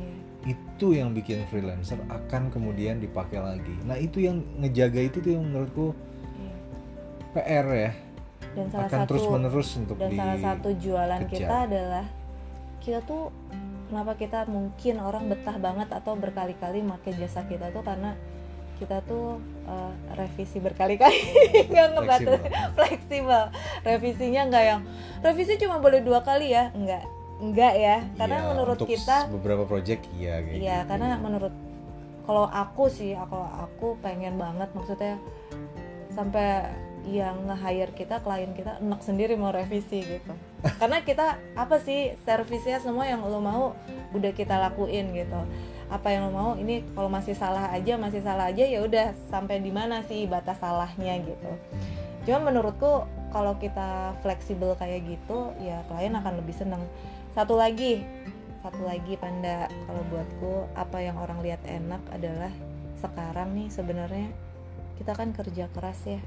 iya 0.01 0.15
itu 0.45 0.93
yang 0.93 1.09
bikin 1.09 1.41
freelancer 1.49 1.97
akan 2.05 2.53
kemudian 2.53 3.01
dipakai 3.01 3.41
lagi 3.41 3.75
nah 3.85 3.97
itu 3.97 4.21
yang 4.21 4.45
ngejaga 4.61 5.01
itu 5.01 5.17
tuh 5.21 5.31
yang 5.33 5.43
menurutku 5.45 5.97
iya. 6.37 6.55
PR 7.33 7.67
ya 7.73 7.91
dan 8.55 8.65
salah 8.71 8.87
akan 8.87 8.99
satu 9.03 9.09
terus 9.09 9.25
menerus 9.27 9.69
untuk 9.75 9.95
dan 9.97 10.09
di 10.13 10.17
salah 10.17 10.37
satu 10.39 10.69
jualan 10.77 11.21
kejar. 11.27 11.37
kita 11.41 11.55
adalah 11.65 12.05
kita 12.79 12.99
tuh 13.03 13.33
kenapa 13.89 14.13
kita 14.17 14.39
mungkin 14.45 14.95
orang 15.01 15.23
betah 15.33 15.57
banget 15.57 15.89
atau 15.89 16.13
berkali-kali 16.13 16.85
pakai 16.85 17.11
jasa 17.17 17.41
kita 17.49 17.73
tuh 17.73 17.81
karena 17.81 18.13
kita 18.75 19.01
tuh 19.03 19.39
eh, 19.65 19.91
revisi 20.13 20.57
berkali-kali 20.59 21.19
nggak 21.71 21.87
ngebatas 21.95 22.39
fleksibel. 22.73 23.43
revisinya 23.81 24.41
nggak 24.47 24.63
yang 24.65 24.81
revisi 25.19 25.55
cuma 25.57 25.79
boleh 25.79 25.99
dua 25.99 26.21
kali 26.21 26.51
ya 26.51 26.69
nggak 26.71 27.03
nggak 27.35 27.73
ya 27.75 27.97
karena 28.15 28.37
Iya, 28.39 28.47
menurut 28.53 28.77
untuk 28.79 28.87
kita 28.87 29.17
beberapa 29.27 29.63
project 29.67 30.07
iya 30.15 30.39
kayak 30.39 30.55
Iya, 30.55 30.77
gitu. 30.79 30.87
karena 30.87 31.09
menurut 31.19 31.53
kalau 32.25 32.49
aku 32.49 32.89
sih, 32.89 33.13
kalau 33.13 33.45
aku 33.45 34.01
pengen 34.01 34.33
banget 34.39 34.65
maksudnya 34.73 35.13
sampai 36.09 36.65
yang 37.05 37.37
nge-hire 37.45 37.93
kita, 37.93 38.17
klien 38.25 38.49
kita 38.57 38.81
enak 38.81 38.97
sendiri 39.05 39.37
mau 39.37 39.53
revisi 39.53 40.01
gitu. 40.01 40.33
karena 40.81 41.05
kita 41.05 41.37
apa 41.53 41.77
sih 41.77 42.17
servisnya 42.25 42.81
semua 42.81 43.05
yang 43.05 43.21
lo 43.21 43.37
mau 43.37 43.77
udah 44.09 44.31
kita 44.33 44.57
lakuin 44.57 45.13
gitu. 45.13 45.37
Apa 45.89 46.09
yang 46.09 46.29
lo 46.29 46.31
mau 46.33 46.51
ini 46.57 46.81
kalau 46.97 47.09
masih 47.09 47.37
salah 47.37 47.69
aja, 47.69 47.95
masih 47.95 48.25
salah 48.25 48.49
aja 48.49 48.65
ya 48.65 48.81
udah 48.81 49.13
sampai 49.29 49.61
di 49.61 49.69
mana 49.69 50.01
sih 50.05 50.25
batas 50.25 50.57
salahnya 50.57 51.21
gitu. 51.21 51.51
Cuma 52.25 52.49
menurutku 52.49 53.05
kalau 53.29 53.53
kita 53.61 54.17
fleksibel 54.25 54.73
kayak 54.79 55.05
gitu, 55.05 55.53
ya 55.61 55.85
klien 55.91 56.15
akan 56.15 56.41
lebih 56.41 56.55
seneng. 56.55 56.81
Satu 57.37 57.59
lagi, 57.59 58.01
satu 58.63 58.81
lagi 58.87 59.13
Panda, 59.19 59.69
kalau 59.69 60.01
buatku 60.09 60.71
apa 60.73 60.97
yang 61.03 61.19
orang 61.21 61.43
lihat 61.45 61.61
enak 61.67 62.01
adalah 62.09 62.49
sekarang 62.97 63.53
nih 63.53 63.69
sebenarnya 63.69 64.27
kita 64.97 65.11
kan 65.13 65.35
kerja 65.35 65.67
keras 65.69 65.99
ya 66.07 66.21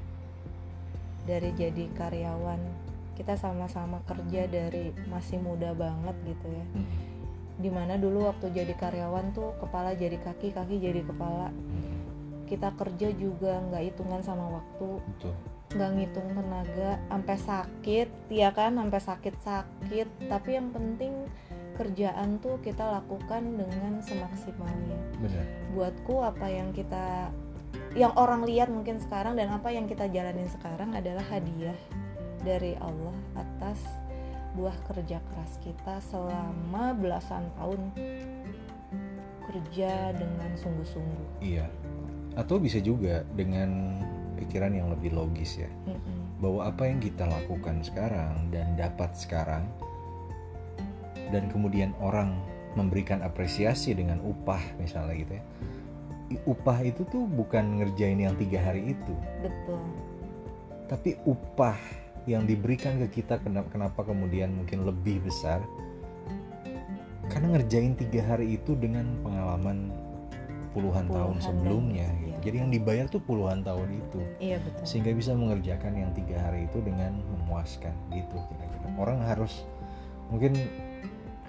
dari 1.25 1.51
jadi 1.57 1.89
karyawan 1.97 2.61
kita 3.19 3.35
sama-sama 3.35 3.99
kerja 4.07 4.47
dari 4.47 4.95
masih 5.11 5.43
muda 5.43 5.75
banget 5.75 6.15
gitu 6.23 6.47
ya 6.47 6.65
Hmm. 6.69 6.87
Di 7.59 7.67
mana 7.67 7.99
dulu 7.99 8.31
waktu 8.31 8.55
jadi 8.55 8.71
karyawan 8.71 9.35
tuh 9.35 9.51
kepala 9.59 9.91
jadi 9.91 10.15
kaki 10.15 10.55
kaki 10.55 10.79
jadi 10.79 11.03
kepala. 11.03 11.51
Kita 12.47 12.73
kerja 12.73 13.11
juga 13.13 13.59
nggak 13.67 13.83
hitungan 13.93 14.23
sama 14.23 14.47
waktu. 14.47 14.89
Nggak 15.75 15.91
ngitung 15.99 16.27
tenaga 16.33 16.91
sampai 17.11 17.37
sakit 17.37 18.07
ya 18.31 18.49
kan 18.55 18.79
sampai 18.79 19.01
sakit 19.03 19.35
sakit 19.43 20.07
tapi 20.31 20.57
yang 20.57 20.71
penting 20.73 21.29
kerjaan 21.77 22.39
tuh 22.41 22.57
kita 22.63 22.81
lakukan 22.81 23.43
dengan 23.43 23.99
semaksimalnya. 24.01 24.99
Benar. 25.19 25.45
Buatku 25.75 26.15
apa 26.23 26.47
yang 26.47 26.71
kita 26.71 27.29
yang 27.93 28.13
orang 28.15 28.47
lihat 28.47 28.71
mungkin 28.71 28.97
sekarang 29.03 29.35
dan 29.35 29.51
apa 29.51 29.69
yang 29.69 29.85
kita 29.85 30.07
jalanin 30.09 30.47
sekarang 30.49 30.95
adalah 30.95 31.25
hadiah 31.27 31.77
dari 32.41 32.73
Allah 32.79 33.15
atas 33.35 34.08
buah 34.59 34.75
kerja 34.91 35.23
keras 35.23 35.55
kita 35.63 36.03
selama 36.11 36.91
belasan 36.99 37.47
tahun 37.55 37.95
kerja 39.47 40.11
dengan 40.11 40.51
sungguh-sungguh. 40.59 41.39
Iya. 41.39 41.71
Atau 42.35 42.59
bisa 42.59 42.83
juga 42.83 43.23
dengan 43.33 44.03
pikiran 44.35 44.75
yang 44.75 44.91
lebih 44.91 45.15
logis 45.15 45.63
ya. 45.63 45.71
Mm-mm. 45.87 46.19
bahwa 46.39 46.71
apa 46.71 46.87
yang 46.87 47.03
kita 47.03 47.27
lakukan 47.27 47.83
sekarang 47.83 48.47
dan 48.47 48.79
dapat 48.79 49.11
sekarang 49.11 49.67
dan 51.35 51.51
kemudian 51.51 51.91
orang 51.99 52.39
memberikan 52.79 53.19
apresiasi 53.19 53.91
dengan 53.91 54.23
upah 54.23 54.61
misalnya 54.79 55.15
gitu 55.19 55.33
ya. 55.35 55.43
Upah 56.45 56.85
itu 56.85 57.03
tuh 57.09 57.25
bukan 57.25 57.81
ngerjain 57.81 58.21
yang 58.21 58.37
tiga 58.37 58.61
hari 58.61 58.93
itu. 58.93 59.15
Betul. 59.41 59.81
Tapi 60.87 61.17
upah 61.25 61.77
yang 62.27 62.43
diberikan 62.43 62.99
ke 63.05 63.21
kita 63.21 63.39
kenapa, 63.39 63.69
kenapa 63.71 64.01
kemudian 64.03 64.51
mungkin 64.51 64.83
lebih 64.83 65.23
besar 65.23 65.63
karena 67.29 67.55
ngerjain 67.55 67.93
tiga 67.93 68.25
hari 68.25 68.57
itu 68.57 68.73
dengan 68.73 69.05
pengalaman 69.21 69.93
puluhan, 70.73 71.05
tahun 71.09 71.37
Puluhan 71.37 71.41
sebelumnya 71.41 72.07
tahun, 72.09 72.21
gitu. 72.21 72.29
iya. 72.29 72.37
jadi 72.45 72.55
yang 72.61 72.69
dibayar 72.73 73.05
tuh 73.09 73.21
puluhan 73.21 73.59
tahun 73.65 73.89
itu 73.89 74.21
iya 74.41 74.57
betul 74.61 74.83
sehingga 74.85 75.11
bisa 75.13 75.31
mengerjakan 75.33 75.93
yang 75.97 76.11
tiga 76.13 76.37
hari 76.41 76.65
itu 76.69 76.77
dengan 76.81 77.17
memuaskan 77.37 77.93
gitu 78.13 78.37
kira-kira 78.37 78.87
orang 78.97 79.19
harus 79.25 79.65
mungkin 80.29 80.53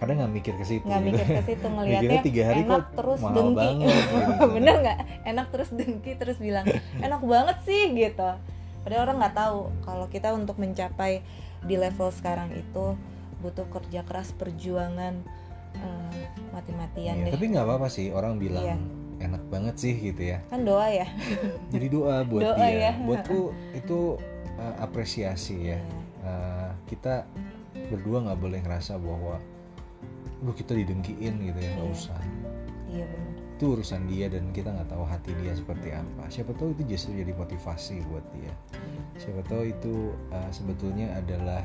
kadang 0.00 0.16
nggak 0.24 0.32
mikir 0.32 0.54
ke 0.56 0.64
situ 0.64 0.84
nggak 0.88 1.02
gitu. 1.04 1.08
mikir 1.12 1.26
ke 1.28 1.42
situ 1.44 1.66
ngelihatnya 1.76 2.20
tiga 2.24 2.42
hari 2.48 2.60
enak 2.64 2.72
kok 2.72 2.84
terus 2.96 3.20
mahal 3.20 3.36
dengki 3.36 3.56
banget 3.60 3.92
gitu. 3.92 4.16
bener 4.56 4.74
nggak 4.80 4.98
enak 5.28 5.46
terus 5.52 5.68
dengki 5.76 6.12
terus 6.16 6.36
bilang 6.40 6.64
enak 7.04 7.20
banget 7.20 7.56
sih 7.68 7.82
gitu 7.92 8.30
padahal 8.80 9.02
orang 9.04 9.18
nggak 9.18 9.36
tahu 9.36 9.58
kalau 9.80 10.06
kita 10.06 10.28
untuk 10.30 10.56
mencapai 10.56 11.20
di 11.60 11.74
level 11.74 12.08
sekarang 12.10 12.48
itu 12.52 12.96
butuh 13.38 13.64
kerja 13.66 14.00
keras 14.02 14.32
perjuangan 14.32 15.20
uh, 15.76 16.12
mati-matian 16.50 17.24
deh 17.24 17.32
tapi 17.32 17.46
nggak 17.48 17.64
apa-apa 17.64 17.88
sih 17.88 18.10
orang 18.10 18.36
bilang 18.36 18.64
Iya. 18.64 18.76
enak 19.20 19.42
banget 19.48 19.74
sih 19.76 19.94
gitu 19.94 20.22
ya 20.26 20.40
kan 20.48 20.60
doa 20.60 20.88
ya 20.88 21.04
jadi 21.72 21.86
doa 21.88 22.16
buat 22.22 22.42
Doa 22.42 22.56
dia 22.58 22.68
ya. 22.68 22.92
buatku 22.98 23.40
itu 23.74 24.16
uh, 24.56 24.74
apresiasi 24.78 25.72
ya. 25.72 25.80
Uh, 26.20 26.68
kita 26.84 27.24
berdua 27.88 28.20
nggak 28.22 28.38
boleh 28.38 28.60
ngerasa 28.60 28.96
bahwa 28.96 29.40
lu 30.40 30.52
kita 30.52 30.72
didengkiin 30.72 31.36
gitu 31.42 31.58
ya 31.58 31.70
nggak 31.74 31.84
Iya. 31.86 31.96
usah 31.96 32.20
iya 32.88 33.04
benar 33.04 33.39
itu 33.60 33.76
urusan 33.76 34.08
dia 34.08 34.32
dan 34.32 34.48
kita 34.56 34.72
nggak 34.72 34.88
tahu 34.88 35.04
hati 35.04 35.36
dia 35.44 35.52
seperti 35.52 35.92
apa. 35.92 36.24
Siapa 36.32 36.56
tahu 36.56 36.72
itu 36.72 36.96
justru 36.96 37.20
jadi 37.20 37.36
motivasi 37.36 38.00
buat 38.08 38.24
dia. 38.32 38.48
Siapa 39.20 39.44
tahu 39.52 39.68
itu 39.68 40.16
uh, 40.32 40.48
sebetulnya 40.48 41.12
adalah 41.20 41.60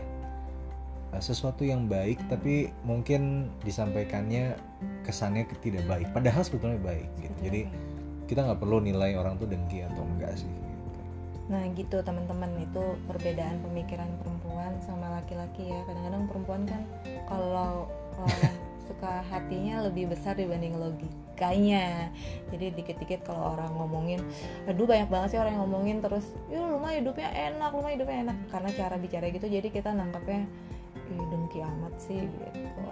uh, 1.16 1.24
sesuatu 1.24 1.64
yang 1.64 1.88
baik 1.88 2.20
tapi 2.28 2.68
mungkin 2.84 3.48
disampaikannya 3.64 4.60
kesannya 5.08 5.48
ke- 5.48 5.56
tidak 5.64 5.88
baik. 5.88 6.12
Padahal 6.12 6.44
sebetulnya 6.44 6.84
baik 6.84 7.08
gitu. 7.24 7.38
Jadi 7.48 7.62
kita 8.28 8.44
nggak 8.44 8.60
perlu 8.60 8.84
nilai 8.84 9.16
orang 9.16 9.40
tuh 9.40 9.48
dengki 9.48 9.88
atau 9.88 10.04
enggak 10.04 10.36
sih 10.36 10.52
gitu. 10.52 11.00
Nah 11.48 11.64
gitu 11.80 12.04
teman-teman. 12.04 12.60
Itu 12.60 13.00
perbedaan 13.08 13.64
pemikiran 13.72 14.12
perempuan 14.20 14.76
sama 14.84 15.16
laki-laki 15.16 15.72
ya. 15.72 15.80
Kadang-kadang 15.88 16.28
perempuan 16.28 16.62
kan 16.68 16.84
kalau 17.32 17.88
suka 18.92 19.24
hatinya 19.32 19.88
lebih 19.88 20.12
besar 20.12 20.36
dibanding 20.36 20.76
logikanya. 21.36 22.16
Jadi 22.56 22.72
dikit-dikit 22.80 23.28
kalau 23.28 23.60
orang 23.60 23.76
ngomongin 23.76 24.24
aduh 24.64 24.88
banyak 24.88 25.12
banget 25.12 25.36
sih 25.36 25.40
orang 25.44 25.60
yang 25.60 25.68
ngomongin. 25.68 25.98
Terus 26.00 26.26
yuk 26.48 26.64
lu 26.64 26.80
mah 26.80 26.96
hidupnya 26.96 27.28
enak 27.28 27.70
lu 27.76 27.84
mah 27.84 27.92
hidupnya 27.92 28.18
enak. 28.32 28.38
Karena 28.48 28.70
cara 28.72 28.96
bicara 28.96 29.28
gitu 29.28 29.52
jadi 29.52 29.68
kita 29.68 29.92
nangkapnya 29.92 30.48
Ih, 31.06 31.22
dengki 31.30 31.60
amat 31.60 31.94
sih 32.00 32.24
gitu. 32.24 32.84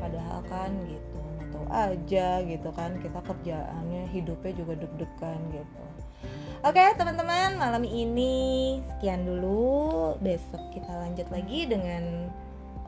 Padahal 0.00 0.40
kan 0.48 0.72
gitu 0.88 1.20
tahu 1.52 1.68
aja 1.68 2.40
gitu 2.48 2.68
kan 2.72 2.96
kita 3.04 3.20
kerjaannya 3.20 4.08
hidupnya 4.08 4.52
juga 4.56 4.72
deg-degan 4.80 5.38
gitu. 5.52 5.82
Oke 6.64 6.80
teman-teman 6.96 7.60
malam 7.60 7.84
ini 7.84 8.80
sekian 8.88 9.28
dulu. 9.28 10.16
Besok 10.24 10.72
kita 10.72 10.90
lanjut 10.90 11.28
lagi 11.28 11.68
dengan 11.68 12.32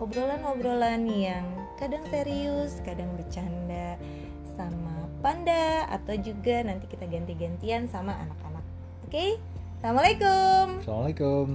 obrolan-obrolan 0.03 1.07
yang 1.07 1.47
kadang 1.79 2.03
serius, 2.11 2.83
kadang 2.83 3.11
bercanda 3.15 3.99
sama 4.55 4.94
Panda 5.25 5.89
Atau 5.89 6.21
juga 6.21 6.61
nanti 6.61 6.85
kita 6.85 7.09
ganti-gantian 7.09 7.89
sama 7.89 8.13
anak-anak 8.13 8.61
Oke 9.09 9.41
Assalamualaikum 9.81 10.85
Assalamualaikum 10.85 11.49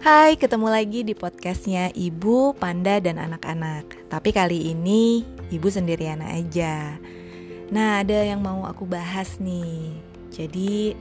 Hai, 0.00 0.38
ketemu 0.38 0.70
lagi 0.70 1.02
di 1.02 1.18
podcastnya 1.18 1.90
Ibu, 1.90 2.54
Panda, 2.56 3.02
dan 3.02 3.18
anak-anak. 3.18 4.06
Tapi 4.06 4.30
kali 4.30 4.70
ini 4.70 5.26
Ibu 5.50 5.66
sendirian 5.66 6.22
aja. 6.22 6.94
Nah, 7.74 8.06
ada 8.06 8.22
yang 8.22 8.38
mau 8.38 8.62
aku 8.70 8.86
bahas 8.86 9.42
nih. 9.42 9.98
Jadi, 10.30 10.94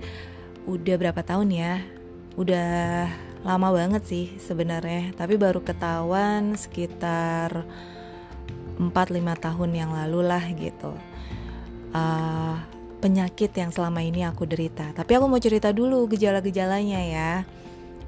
udah 0.65 0.95
berapa 0.97 1.21
tahun 1.21 1.53
ya? 1.53 1.94
Udah 2.35 3.07
lama 3.43 3.69
banget 3.71 4.03
sih 4.07 4.25
sebenarnya. 4.39 5.15
Tapi 5.15 5.35
baru 5.35 5.63
ketahuan 5.63 6.55
sekitar 6.55 7.63
4-5 8.79 9.35
tahun 9.39 9.71
yang 9.71 9.91
lalu 9.95 10.19
lah 10.23 10.43
gitu. 10.55 10.91
Eh, 11.95 12.55
penyakit 12.99 13.51
yang 13.55 13.71
selama 13.71 14.03
ini 14.03 14.27
aku 14.27 14.43
derita. 14.43 14.91
Tapi 14.91 15.11
aku 15.15 15.25
mau 15.31 15.39
cerita 15.39 15.71
dulu 15.71 16.07
gejala-gejalanya 16.11 17.01
ya 17.05 17.31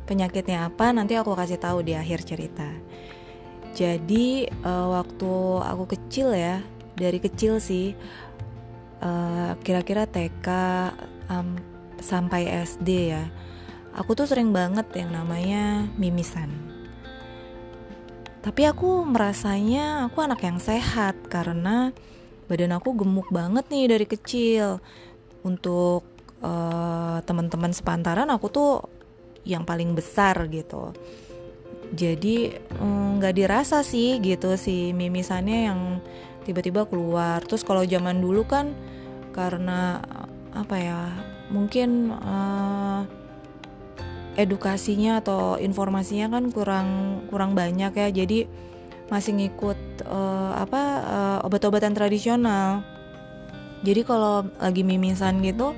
penyakitnya 0.08 0.72
apa 0.72 0.96
nanti 0.96 1.20
aku 1.20 1.36
kasih 1.36 1.60
tahu 1.60 1.84
di 1.84 1.94
akhir 1.94 2.24
cerita. 2.24 2.72
Jadi 3.76 4.48
eh, 4.48 4.88
waktu 4.90 5.32
aku 5.62 5.84
kecil 5.94 6.34
ya, 6.34 6.64
dari 6.96 7.20
kecil 7.20 7.60
sih, 7.60 7.94
eh, 9.04 9.52
kira-kira 9.62 10.08
TK 10.08 10.48
am- 11.30 11.62
sampai 12.00 12.48
SD 12.64 12.90
ya, 13.14 13.28
aku 13.98 14.14
tuh 14.14 14.30
sering 14.30 14.54
banget 14.54 14.86
yang 14.94 15.12
namanya 15.12 15.90
mimisan. 15.98 16.48
Tapi 18.46 18.64
aku 18.64 19.04
merasanya 19.04 20.08
aku 20.08 20.24
anak 20.24 20.40
yang 20.46 20.62
sehat 20.62 21.20
karena 21.28 21.92
badan 22.48 22.72
aku 22.78 22.96
gemuk 22.96 23.28
banget 23.34 23.68
nih 23.68 23.92
dari 23.92 24.06
kecil. 24.08 24.80
Untuk 25.44 26.08
eh, 26.40 27.18
teman-teman 27.26 27.76
sepantaran 27.76 28.30
aku 28.30 28.48
tuh 28.48 28.72
yang 29.48 29.64
paling 29.64 29.96
besar 29.96 30.36
gitu 30.52 30.92
jadi 31.96 32.60
mm, 32.60 33.24
nggak 33.24 33.36
dirasa 33.36 33.80
sih 33.80 34.20
gitu 34.20 34.60
si 34.60 34.92
mimisannya 34.92 35.60
yang 35.72 35.80
tiba-tiba 36.44 36.84
keluar 36.88 37.40
terus 37.48 37.64
kalau 37.64 37.88
zaman 37.88 38.20
dulu 38.20 38.44
kan 38.44 38.76
karena 39.32 40.04
apa 40.52 40.76
ya 40.76 41.02
mungkin 41.48 42.12
eh, 42.12 43.00
edukasinya 44.38 45.20
atau 45.20 45.58
informasinya 45.58 46.38
kan 46.38 46.54
kurang 46.54 46.90
kurang 47.28 47.58
banyak 47.58 47.92
ya. 47.92 48.08
Jadi 48.14 48.46
masih 49.10 49.34
ngikut 49.36 49.80
eh, 50.06 50.52
apa 50.54 50.82
eh, 51.04 51.40
obat-obatan 51.50 51.98
tradisional. 51.98 52.86
Jadi 53.82 54.02
kalau 54.06 54.46
lagi 54.62 54.82
mimisan 54.86 55.42
gitu 55.42 55.74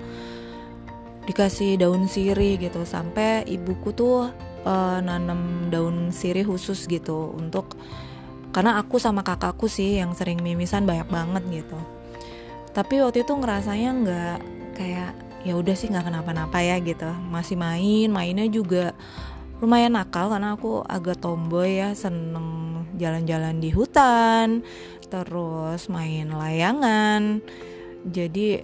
dikasih 1.26 1.80
daun 1.80 2.06
sirih 2.12 2.60
gitu. 2.60 2.84
Sampai 2.84 3.48
ibuku 3.48 3.96
tuh 3.96 4.28
eh, 4.68 5.00
nanam 5.00 5.72
daun 5.72 6.12
sirih 6.12 6.44
khusus 6.44 6.84
gitu 6.86 7.32
untuk 7.40 7.80
karena 8.50 8.82
aku 8.82 8.98
sama 8.98 9.22
kakakku 9.22 9.70
sih 9.70 10.02
yang 10.02 10.12
sering 10.18 10.44
mimisan 10.44 10.84
banyak 10.84 11.08
banget 11.08 11.64
gitu. 11.64 11.80
Tapi 12.76 13.02
waktu 13.02 13.24
itu 13.24 13.34
ngerasanya 13.34 13.90
nggak 14.04 14.38
kayak 14.78 15.29
ya 15.48 15.56
udah 15.56 15.76
sih 15.76 15.88
nggak 15.88 16.12
kenapa-napa 16.12 16.60
ya 16.60 16.80
gitu. 16.84 17.08
Masih 17.32 17.56
main 17.56 18.08
mainnya 18.12 18.48
juga 18.50 18.96
lumayan 19.60 19.96
nakal 20.00 20.32
karena 20.32 20.56
aku 20.56 20.84
agak 20.88 21.20
tomboy 21.20 21.84
ya 21.84 21.92
seneng 21.92 22.88
jalan-jalan 22.96 23.60
di 23.60 23.72
hutan 23.72 24.64
terus 25.10 25.90
main 25.90 26.30
layangan. 26.30 27.44
Jadi 28.08 28.64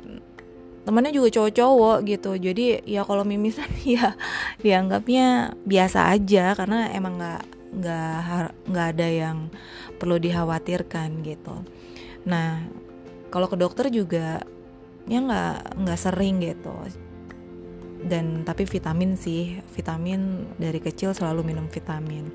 temennya 0.85 1.11
juga 1.11 1.27
cowok-cowok 1.33 1.97
gitu. 2.05 2.31
Jadi 2.37 2.85
ya 2.85 3.01
kalau 3.03 3.25
mimisan 3.25 3.67
ya 3.83 4.13
dianggapnya 4.61 5.57
biasa 5.65 6.13
aja 6.13 6.53
karena 6.53 6.93
emang 6.93 7.17
nggak 7.19 7.43
nggak 7.75 8.51
nggak 8.71 8.87
ada 8.95 9.07
yang 9.09 9.37
perlu 9.97 10.21
dikhawatirkan 10.21 11.25
gitu. 11.25 11.65
Nah 12.29 12.63
kalau 13.33 13.51
ke 13.51 13.57
dokter 13.59 13.91
juga 13.91 14.45
ya 15.05 15.21
nggak 15.21 15.77
nggak 15.81 15.99
sering 15.99 16.41
gitu. 16.41 16.73
Dan 18.05 18.45
tapi 18.45 18.69
vitamin 18.69 19.17
sih 19.17 19.57
vitamin 19.73 20.45
dari 20.61 20.77
kecil 20.77 21.13
selalu 21.13 21.53
minum 21.53 21.65
vitamin. 21.69 22.29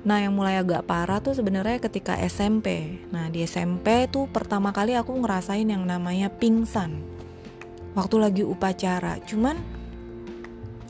Nah 0.00 0.24
yang 0.24 0.32
mulai 0.32 0.56
agak 0.56 0.88
parah 0.88 1.20
tuh 1.20 1.36
sebenarnya 1.36 1.76
ketika 1.76 2.16
SMP 2.24 2.96
Nah 3.12 3.28
di 3.28 3.44
SMP 3.44 4.08
tuh 4.08 4.24
pertama 4.32 4.72
kali 4.72 4.96
aku 4.96 5.12
ngerasain 5.20 5.68
yang 5.68 5.84
namanya 5.84 6.32
pingsan. 6.32 7.04
Waktu 7.92 8.16
lagi 8.16 8.42
upacara. 8.46 9.20
Cuman 9.28 9.60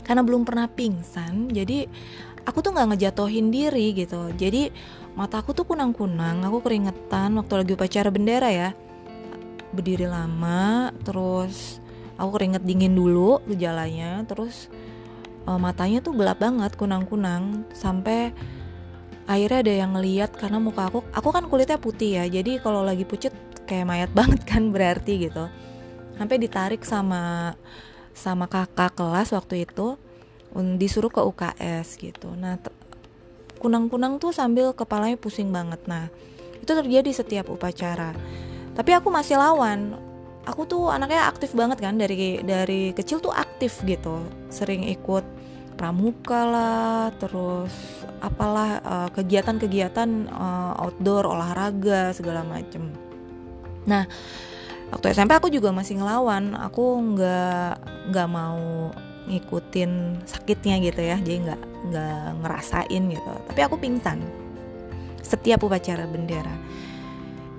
karena 0.06 0.22
belum 0.22 0.42
pernah 0.46 0.70
pingsan 0.70 1.50
Jadi 1.50 1.86
aku 2.46 2.62
tuh 2.62 2.70
nggak 2.70 2.94
ngejatohin 2.94 3.50
diri 3.50 3.90
gitu. 3.94 4.30
Jadi 4.38 4.70
mataku 5.18 5.50
tuh 5.50 5.66
kunang-kunang. 5.66 6.46
Aku 6.46 6.62
keringetan 6.62 7.34
waktu 7.34 7.66
lagi 7.66 7.72
upacara 7.74 8.14
bendera 8.14 8.50
ya 8.54 8.70
Berdiri 9.70 10.06
lama 10.06 10.90
Terus 11.02 11.78
aku 12.18 12.40
keringet 12.40 12.62
dingin 12.66 12.94
dulu 12.94 13.40
gejalanya 13.46 14.22
Terus 14.26 14.70
eh, 15.44 15.58
matanya 15.58 16.02
tuh 16.04 16.14
gelap 16.14 16.38
banget 16.42 16.74
kunang-kunang 16.76 17.64
Sampai 17.74 18.34
akhirnya 19.30 19.62
ada 19.62 19.74
yang 19.86 19.90
ngeliat 19.94 20.34
karena 20.34 20.58
muka 20.58 20.90
aku 20.90 21.06
aku 21.14 21.28
kan 21.30 21.46
kulitnya 21.46 21.78
putih 21.78 22.18
ya 22.18 22.26
jadi 22.26 22.58
kalau 22.58 22.82
lagi 22.82 23.06
pucet 23.06 23.30
kayak 23.62 23.86
mayat 23.86 24.10
banget 24.18 24.42
kan 24.42 24.74
berarti 24.74 25.30
gitu. 25.30 25.46
Sampai 26.18 26.36
ditarik 26.42 26.82
sama 26.82 27.54
sama 28.10 28.50
kakak 28.50 28.98
kelas 28.98 29.30
waktu 29.30 29.70
itu 29.70 29.94
disuruh 30.76 31.14
ke 31.14 31.22
UKS 31.22 31.94
gitu. 32.02 32.34
Nah 32.34 32.58
kunang-kunang 33.62 34.18
tuh 34.18 34.34
sambil 34.34 34.74
kepalanya 34.74 35.14
pusing 35.14 35.54
banget. 35.54 35.78
Nah 35.86 36.10
itu 36.58 36.72
terjadi 36.74 37.10
setiap 37.14 37.46
upacara 37.54 38.18
tapi 38.74 38.90
aku 38.94 39.08
masih 39.10 39.36
lawan. 39.36 39.98
Aku 40.48 40.64
tuh 40.64 40.88
anaknya 40.88 41.28
aktif 41.28 41.52
banget 41.52 41.84
kan 41.84 42.00
dari 42.00 42.40
dari 42.40 42.96
kecil 42.96 43.20
tuh 43.20 43.34
aktif 43.34 43.82
gitu. 43.84 44.24
Sering 44.48 44.88
ikut 44.88 45.22
pramuka 45.76 46.44
lah 46.44 47.08
terus 47.16 47.72
apalah 48.20 48.80
eh, 48.80 49.08
kegiatan-kegiatan 49.14 50.10
eh, 50.28 50.72
outdoor 50.80 51.28
olahraga 51.28 52.16
segala 52.16 52.44
macem. 52.46 52.88
Nah 53.84 54.08
waktu 54.90 55.12
SMP 55.12 55.36
aku 55.36 55.52
juga 55.52 55.70
masih 55.70 56.00
ngelawan. 56.00 56.56
Aku 56.56 56.98
nggak 57.14 57.72
nggak 58.10 58.28
mau 58.30 58.90
ngikutin 59.28 60.24
sakitnya 60.24 60.80
gitu 60.82 61.00
ya. 61.04 61.16
Jadi 61.20 61.36
nggak 61.46 61.60
nggak 61.92 62.24
ngerasain 62.42 63.02
gitu. 63.12 63.32
Tapi 63.44 63.60
aku 63.60 63.76
pingsan 63.76 64.24
setiap 65.20 65.62
upacara 65.62 66.08
bendera 66.10 66.56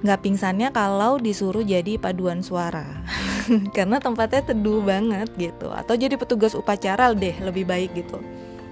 nggak 0.02 0.22
pingsannya 0.26 0.74
kalau 0.74 1.22
disuruh 1.22 1.62
jadi 1.62 2.02
paduan 2.02 2.42
suara. 2.42 2.86
Karena 3.76 4.02
tempatnya 4.02 4.54
teduh 4.54 4.82
banget 4.82 5.30
gitu. 5.38 5.70
Atau 5.70 5.98
jadi 5.98 6.18
petugas 6.18 6.58
upacara 6.58 7.14
deh 7.14 7.38
lebih 7.42 7.70
baik 7.70 7.94
gitu. 7.94 8.18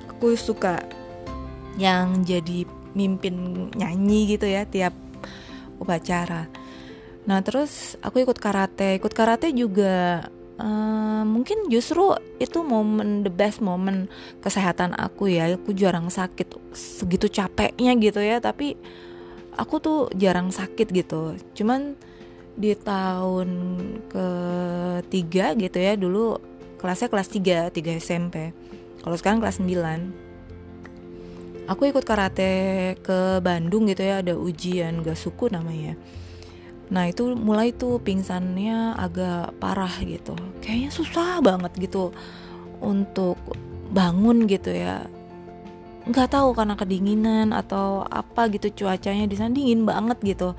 Aku 0.09 0.33
suka 0.33 0.81
yang 1.77 2.25
jadi 2.25 2.65
mimpin 2.97 3.69
nyanyi 3.77 4.35
gitu 4.35 4.49
ya 4.49 4.65
tiap 4.65 4.91
upacara. 5.77 6.49
Nah 7.29 7.39
terus 7.45 7.95
aku 8.01 8.25
ikut 8.25 8.41
karate. 8.41 8.97
Ikut 8.97 9.13
karate 9.13 9.53
juga 9.53 10.25
uh, 10.57 11.23
mungkin 11.23 11.69
justru 11.69 12.17
itu 12.41 12.65
momen 12.65 13.21
the 13.21 13.31
best 13.31 13.61
momen 13.61 14.09
kesehatan 14.41 14.97
aku 14.97 15.29
ya. 15.29 15.45
Aku 15.53 15.77
jarang 15.77 16.09
sakit 16.09 16.73
segitu 16.73 17.29
capeknya 17.29 17.93
gitu 18.01 18.17
ya. 18.17 18.41
Tapi 18.41 18.73
aku 19.59 19.83
tuh 19.83 20.07
jarang 20.15 20.55
sakit 20.55 20.87
gitu. 20.95 21.35
Cuman 21.51 21.99
di 22.59 22.75
tahun 22.75 23.49
ketiga 24.11 25.55
gitu 25.55 25.79
ya 25.79 25.95
dulu 25.95 26.35
kelasnya 26.79 27.07
kelas 27.07 27.29
3 27.31 27.71
3 27.71 27.99
SMP 27.99 28.51
kalau 28.99 29.15
sekarang 29.15 29.39
kelas 29.39 29.63
9 29.63 31.71
aku 31.71 31.87
ikut 31.87 32.03
karate 32.03 32.51
ke 32.99 33.39
Bandung 33.39 33.87
gitu 33.87 34.03
ya 34.03 34.19
ada 34.19 34.35
ujian 34.35 34.99
gak 35.05 35.15
suku 35.15 35.47
namanya. 35.47 35.95
Nah 36.89 37.05
itu 37.07 37.37
mulai 37.37 37.71
tuh 37.71 38.01
pingsannya 38.01 38.97
agak 38.97 39.53
parah 39.61 39.93
gitu. 40.01 40.33
Kayaknya 40.59 40.89
susah 40.89 41.37
banget 41.39 41.71
gitu 41.77 42.09
untuk 42.81 43.37
bangun 43.93 44.49
gitu 44.49 44.73
ya 44.73 45.05
nggak 46.09 46.29
tahu 46.33 46.57
karena 46.57 46.73
kedinginan 46.73 47.53
atau 47.53 48.01
apa 48.03 48.49
gitu 48.49 48.85
cuacanya 48.85 49.29
di 49.29 49.35
sana 49.37 49.53
dingin 49.53 49.85
banget 49.85 50.17
gitu. 50.25 50.57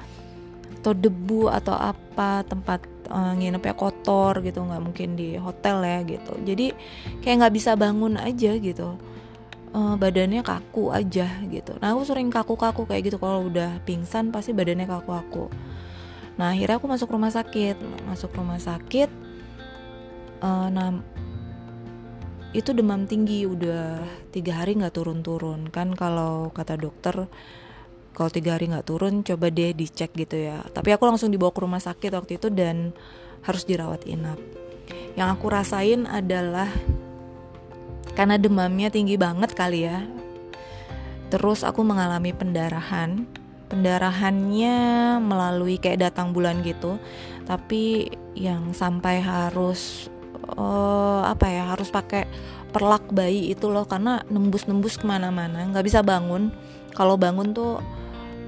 Atau 0.80 0.96
debu 0.96 1.50
atau 1.50 1.76
apa 1.76 2.46
tempat 2.46 2.86
uh, 3.10 3.34
nginepnya 3.36 3.74
kotor 3.76 4.40
gitu 4.40 4.62
nggak 4.64 4.82
mungkin 4.82 5.18
di 5.18 5.36
hotel 5.36 5.82
ya 5.84 5.98
gitu. 6.06 6.32
Jadi 6.46 6.66
kayak 7.20 7.36
nggak 7.44 7.54
bisa 7.54 7.74
bangun 7.74 8.16
aja 8.16 8.56
gitu. 8.56 8.96
Uh, 9.70 9.94
badannya 9.94 10.42
kaku 10.42 10.90
aja 10.90 11.30
gitu. 11.46 11.78
Nah 11.78 11.94
aku 11.94 12.02
sering 12.02 12.30
kaku-kaku 12.30 12.86
kayak 12.86 13.12
gitu. 13.12 13.18
Kalau 13.18 13.46
udah 13.46 13.82
pingsan 13.86 14.34
pasti 14.34 14.50
badannya 14.54 14.86
kaku-kaku. 14.86 15.50
Nah 16.38 16.54
akhirnya 16.54 16.78
aku 16.78 16.86
masuk 16.90 17.10
rumah 17.12 17.30
sakit. 17.30 17.76
Masuk 18.08 18.34
rumah 18.34 18.58
sakit 18.58 19.30
uh, 20.40 20.68
nah 20.72 20.90
itu 22.50 22.74
demam 22.74 23.06
tinggi 23.06 23.46
udah 23.46 24.02
tiga 24.34 24.58
hari 24.62 24.74
nggak 24.74 24.94
turun-turun. 24.98 25.70
Kan 25.70 25.94
kalau 25.94 26.50
kata 26.50 26.74
dokter 26.74 27.30
kalau 28.10 28.30
tiga 28.30 28.58
hari 28.58 28.66
nggak 28.66 28.90
turun 28.90 29.22
coba 29.22 29.54
deh 29.54 29.70
dicek 29.70 30.10
gitu 30.18 30.34
ya. 30.34 30.66
Tapi 30.74 30.90
aku 30.90 31.06
langsung 31.06 31.30
dibawa 31.30 31.54
ke 31.54 31.62
rumah 31.62 31.78
sakit 31.78 32.10
waktu 32.10 32.42
itu 32.42 32.50
dan 32.50 32.90
harus 33.46 33.62
dirawat 33.62 34.02
inap. 34.04 34.36
Yang 35.14 35.28
aku 35.38 35.46
rasain 35.46 36.10
adalah 36.10 36.66
karena 38.18 38.34
demamnya 38.34 38.90
tinggi 38.90 39.14
banget 39.14 39.54
kali 39.54 39.86
ya. 39.86 40.02
Terus 41.30 41.62
aku 41.62 41.86
mengalami 41.86 42.34
pendarahan. 42.34 43.30
Pendarahannya 43.70 44.74
melalui 45.22 45.78
kayak 45.78 46.10
datang 46.10 46.34
bulan 46.34 46.66
gitu. 46.66 46.98
Tapi 47.46 48.10
yang 48.34 48.74
sampai 48.74 49.22
harus 49.22 50.09
uh, 50.46 51.22
apa 51.26 51.46
ya 51.48 51.72
harus 51.72 51.92
pakai 51.92 52.24
perlak 52.70 53.10
bayi 53.10 53.50
itu 53.50 53.66
loh 53.66 53.82
karena 53.84 54.22
nembus-nembus 54.30 54.96
ke 54.96 55.04
mana-mana 55.04 55.66
nggak 55.68 55.86
bisa 55.86 56.00
bangun. 56.00 56.54
Kalau 56.94 57.18
bangun 57.18 57.54
tuh 57.54 57.82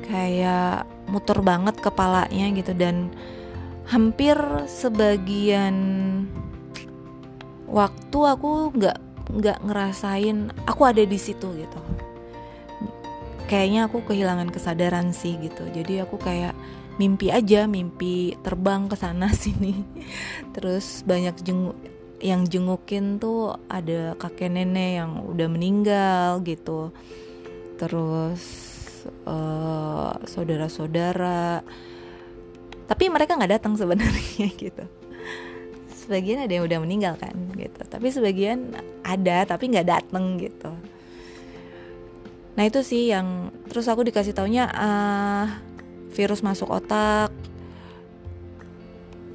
kayak 0.06 0.86
muter 1.10 1.38
banget 1.42 1.78
kepalanya 1.78 2.50
gitu 2.54 2.74
dan 2.74 3.10
hampir 3.86 4.38
sebagian 4.70 5.74
waktu 7.66 8.18
aku 8.18 8.76
nggak 8.78 8.98
nggak 9.32 9.58
ngerasain 9.64 10.52
aku 10.68 10.82
ada 10.86 11.02
di 11.02 11.18
situ 11.18 11.50
gitu. 11.56 11.80
Kayaknya 13.50 13.90
aku 13.90 14.00
kehilangan 14.08 14.48
kesadaran 14.48 15.12
sih 15.12 15.36
gitu. 15.36 15.68
Jadi 15.68 16.00
aku 16.00 16.16
kayak 16.16 16.56
mimpi 17.00 17.32
aja 17.32 17.64
mimpi 17.64 18.36
terbang 18.40 18.88
ke 18.90 18.96
sana 18.98 19.32
sini. 19.44 19.76
Terus 20.52 21.06
banyak 21.06 21.36
jenguk 21.40 21.76
yang 22.22 22.46
jengukin 22.46 23.18
tuh 23.18 23.58
ada 23.66 24.14
kakek 24.14 24.54
nenek 24.54 25.02
yang 25.02 25.26
udah 25.26 25.48
meninggal 25.50 26.38
gitu. 26.46 26.94
Terus 27.80 28.42
uh, 29.26 30.14
saudara-saudara. 30.22 31.66
Tapi 32.86 33.04
mereka 33.08 33.34
nggak 33.34 33.58
datang 33.58 33.74
sebenarnya 33.74 34.48
gitu. 34.70 34.84
Sebagian 36.02 36.46
ada 36.46 36.52
yang 36.52 36.66
udah 36.66 36.78
meninggal 36.82 37.14
kan 37.18 37.34
gitu. 37.58 37.82
Tapi 37.86 38.06
sebagian 38.10 38.74
ada 39.02 39.46
tapi 39.46 39.70
nggak 39.70 39.88
datang 39.88 40.38
gitu. 40.38 40.70
Nah 42.52 42.64
itu 42.68 42.84
sih 42.84 43.08
yang 43.08 43.48
terus 43.66 43.88
aku 43.88 44.04
dikasih 44.04 44.36
taunya 44.36 44.68
uh, 44.68 45.46
virus 46.12 46.44
masuk 46.44 46.68
otak 46.68 47.32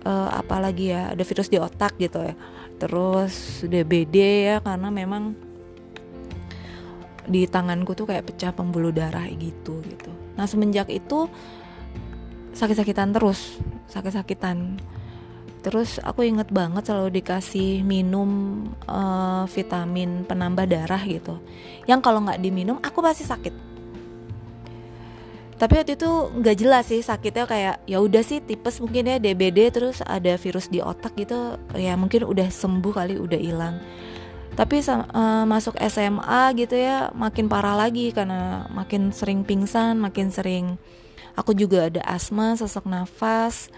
uh, 0.07 0.29
apalagi 0.31 0.95
ya 0.95 1.11
ada 1.11 1.23
virus 1.27 1.51
di 1.51 1.59
otak 1.59 1.99
gitu 1.99 2.23
ya. 2.23 2.35
Terus 2.77 3.65
DBD 3.67 4.15
ya 4.47 4.57
karena 4.63 4.87
memang 4.87 5.35
di 7.27 7.43
tanganku 7.43 7.91
tuh 7.91 8.07
kayak 8.07 8.31
pecah 8.31 8.55
pembuluh 8.55 8.95
darah 8.95 9.27
gitu 9.27 9.83
gitu. 9.83 10.11
Nah 10.39 10.47
semenjak 10.47 10.87
itu 10.87 11.27
sakit-sakitan 12.55 13.11
terus 13.11 13.59
sakit-sakitan. 13.91 14.79
Terus 15.65 15.99
aku 15.99 16.23
inget 16.23 16.47
banget 16.47 16.87
selalu 16.87 17.19
dikasih 17.19 17.83
minum 17.83 18.63
uh, 18.87 19.43
vitamin 19.51 20.23
penambah 20.23 20.63
darah 20.63 21.03
gitu. 21.03 21.43
Yang 21.83 21.99
kalau 22.07 22.23
nggak 22.23 22.39
diminum 22.39 22.79
aku 22.79 23.03
pasti 23.03 23.27
sakit 23.27 23.66
tapi 25.57 25.73
waktu 25.81 25.97
itu 25.97 26.09
nggak 26.37 26.57
jelas 26.61 26.85
sih 26.85 27.01
sakitnya 27.01 27.49
kayak 27.49 27.75
ya 27.89 27.97
udah 27.97 28.21
sih 28.21 28.45
tipes 28.45 28.77
mungkin 28.77 29.09
ya 29.09 29.17
DBD 29.17 29.73
terus 29.73 30.05
ada 30.05 30.37
virus 30.37 30.69
di 30.69 30.77
otak 30.85 31.17
gitu 31.17 31.57
ya 31.73 31.97
mungkin 31.97 32.29
udah 32.29 32.45
sembuh 32.45 32.93
kali 32.93 33.17
udah 33.17 33.41
hilang. 33.41 33.81
Tapi 34.53 34.81
uh, 34.85 35.45
masuk 35.49 35.77
SMA 35.89 36.41
gitu 36.57 36.77
ya 36.77 37.09
makin 37.13 37.49
parah 37.49 37.73
lagi 37.73 38.13
karena 38.13 38.69
makin 38.69 39.09
sering 39.13 39.41
pingsan 39.45 39.97
makin 40.01 40.29
sering 40.33 40.77
aku 41.37 41.53
juga 41.53 41.89
ada 41.89 42.01
asma 42.05 42.57
sesak 42.57 42.85
nafas 42.89 43.69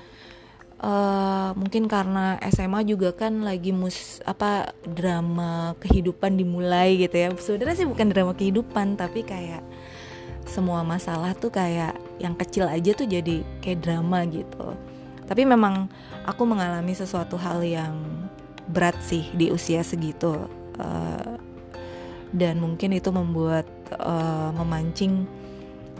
uh, 0.83 1.51
mungkin 1.55 1.87
karena 1.87 2.39
SMA 2.51 2.83
juga 2.87 3.11
kan 3.15 3.43
lagi 3.43 3.71
mus 3.71 4.19
apa 4.23 4.71
drama 4.83 5.79
kehidupan 5.79 6.35
dimulai 6.35 6.99
gitu 7.07 7.15
ya. 7.15 7.27
Sebenarnya 7.39 7.75
sih 7.83 7.87
bukan 7.87 8.07
drama 8.11 8.35
kehidupan 8.35 8.99
tapi 8.99 9.23
kayak 9.23 9.63
semua 10.49 10.81
masalah 10.81 11.37
tuh 11.37 11.53
kayak 11.53 11.95
yang 12.17 12.33
kecil 12.35 12.65
aja 12.65 12.91
tuh 12.97 13.05
jadi 13.05 13.45
kayak 13.61 13.85
drama 13.85 14.25
gitu. 14.25 14.73
Tapi 15.29 15.45
memang 15.45 15.85
aku 16.25 16.43
mengalami 16.43 16.97
sesuatu 16.97 17.37
hal 17.37 17.61
yang 17.61 17.93
berat 18.65 18.97
sih 19.05 19.29
di 19.33 19.53
usia 19.53 19.85
segitu 19.85 20.49
uh, 20.81 21.33
dan 22.33 22.57
mungkin 22.57 22.93
itu 22.97 23.09
membuat 23.13 23.65
uh, 23.97 24.49
memancing 24.53 25.25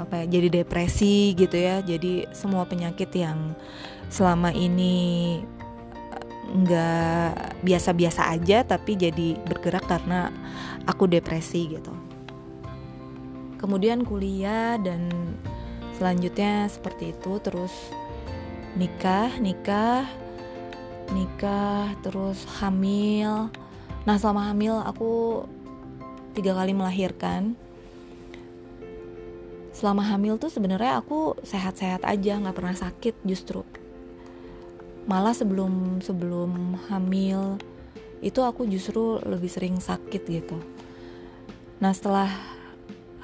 apa 0.02 0.26
ya 0.26 0.40
jadi 0.42 0.66
depresi 0.66 1.38
gitu 1.38 1.54
ya. 1.54 1.86
Jadi 1.86 2.28
semua 2.34 2.66
penyakit 2.66 3.14
yang 3.14 3.54
selama 4.10 4.50
ini 4.50 5.38
nggak 6.50 7.62
biasa-biasa 7.62 8.34
aja 8.34 8.66
tapi 8.66 8.98
jadi 8.98 9.38
bergerak 9.46 9.86
karena 9.86 10.34
aku 10.90 11.06
depresi 11.06 11.78
gitu 11.78 11.94
kemudian 13.60 14.08
kuliah 14.08 14.80
dan 14.80 15.12
selanjutnya 16.00 16.72
seperti 16.72 17.12
itu 17.12 17.44
terus 17.44 17.76
nikah 18.80 19.36
nikah 19.38 20.08
nikah 21.12 21.94
terus 22.06 22.46
hamil. 22.62 23.50
Nah 24.06 24.16
selama 24.18 24.50
hamil 24.54 24.80
aku 24.82 25.44
tiga 26.38 26.56
kali 26.56 26.72
melahirkan. 26.72 27.58
Selama 29.74 30.04
hamil 30.06 30.36
tuh 30.36 30.52
sebenarnya 30.52 31.00
aku 31.00 31.40
sehat-sehat 31.42 32.04
aja 32.04 32.38
nggak 32.38 32.56
pernah 32.56 32.76
sakit 32.76 33.16
justru. 33.26 33.66
Malah 35.10 35.34
sebelum 35.34 36.04
sebelum 36.06 36.78
hamil 36.92 37.58
itu 38.20 38.44
aku 38.44 38.68
justru 38.68 39.18
lebih 39.24 39.50
sering 39.50 39.80
sakit 39.80 40.22
gitu. 40.28 40.60
Nah 41.80 41.96
setelah 41.96 42.30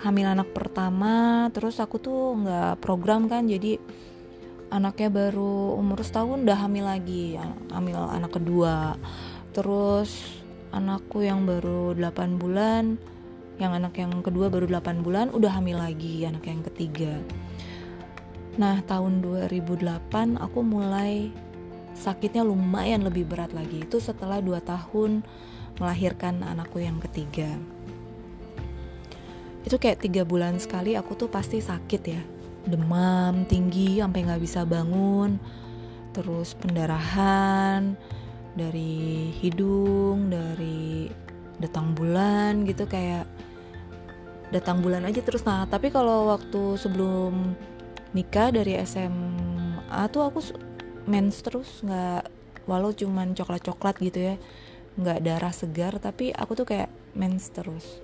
hamil 0.04 0.28
anak 0.28 0.52
pertama 0.52 1.48
terus 1.56 1.80
aku 1.80 2.02
tuh 2.02 2.36
nggak 2.36 2.84
program 2.84 3.32
kan 3.32 3.48
jadi 3.48 3.80
anaknya 4.74 5.10
baru 5.14 5.78
umur 5.80 6.04
setahun 6.04 6.44
udah 6.44 6.58
hamil 6.68 6.84
lagi 6.84 7.38
hamil 7.72 7.98
anak 8.12 8.36
kedua. 8.36 9.00
Terus 9.56 10.12
anakku 10.76 11.24
yang 11.24 11.48
baru 11.48 11.96
8 11.96 12.36
bulan 12.36 13.00
yang 13.56 13.72
anak 13.72 13.96
yang 13.96 14.12
kedua 14.20 14.52
baru 14.52 14.68
8 14.68 15.00
bulan 15.00 15.32
udah 15.32 15.52
hamil 15.56 15.80
lagi 15.80 16.28
anak 16.28 16.44
yang 16.44 16.60
ketiga. 16.66 17.24
Nah 18.60 18.84
tahun 18.84 19.24
2008 19.24 20.36
aku 20.36 20.60
mulai 20.60 21.32
sakitnya 21.96 22.44
lumayan 22.44 23.08
lebih 23.08 23.24
berat 23.24 23.56
lagi 23.56 23.88
itu 23.88 24.04
setelah 24.04 24.44
2 24.44 24.60
tahun 24.60 25.24
melahirkan 25.80 26.44
anakku 26.44 26.84
yang 26.84 27.00
ketiga 27.00 27.56
itu 29.66 29.82
kayak 29.82 30.06
tiga 30.06 30.22
bulan 30.22 30.62
sekali 30.62 30.94
aku 30.94 31.18
tuh 31.18 31.28
pasti 31.28 31.58
sakit 31.58 32.02
ya. 32.06 32.22
Demam 32.70 33.50
tinggi 33.50 33.98
sampai 33.98 34.22
nggak 34.22 34.42
bisa 34.42 34.62
bangun. 34.62 35.42
Terus 36.14 36.54
pendarahan 36.56 37.98
dari 38.54 39.34
hidung 39.42 40.30
dari 40.30 41.10
datang 41.58 41.98
bulan 41.98 42.64
gitu 42.64 42.86
kayak 42.86 43.26
datang 44.54 44.86
bulan 44.86 45.04
aja 45.10 45.26
terus. 45.26 45.42
Nah 45.44 45.66
tapi 45.66 45.90
kalau 45.90 46.30
waktu 46.30 46.78
sebelum 46.78 47.58
nikah 48.14 48.54
dari 48.54 48.78
SMA 48.86 50.00
tuh 50.14 50.30
aku 50.30 50.40
mens 51.10 51.42
terus 51.42 51.82
nggak 51.82 52.30
walau 52.66 52.94
cuman 52.94 53.34
coklat 53.38 53.62
coklat 53.62 53.96
gitu 54.02 54.34
ya 54.34 54.36
nggak 54.96 55.22
darah 55.22 55.54
segar 55.54 55.94
tapi 56.00 56.32
aku 56.34 56.56
tuh 56.58 56.66
kayak 56.66 56.90
mens 57.14 57.52
terus 57.52 58.00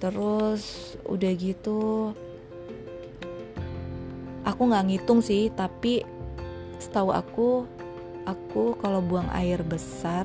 terus 0.00 0.96
udah 1.04 1.32
gitu 1.36 2.16
aku 4.48 4.62
nggak 4.64 4.86
ngitung 4.88 5.20
sih 5.20 5.52
tapi 5.52 6.00
setahu 6.80 7.12
aku 7.12 7.68
aku 8.24 8.80
kalau 8.80 9.04
buang 9.04 9.28
air 9.36 9.60
besar 9.60 10.24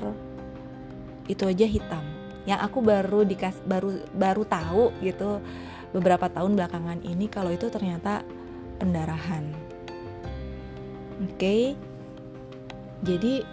itu 1.28 1.44
aja 1.44 1.68
hitam 1.68 2.00
yang 2.48 2.62
aku 2.64 2.80
baru 2.80 3.26
dikas 3.28 3.60
baru 3.68 4.00
baru 4.16 4.42
tahu 4.48 4.96
gitu 5.04 5.44
beberapa 5.92 6.32
tahun 6.32 6.56
belakangan 6.56 7.04
ini 7.04 7.28
kalau 7.28 7.52
itu 7.52 7.68
ternyata 7.68 8.24
pendarahan 8.80 9.52
oke 11.20 11.36
okay? 11.36 11.76
jadi 13.04 13.44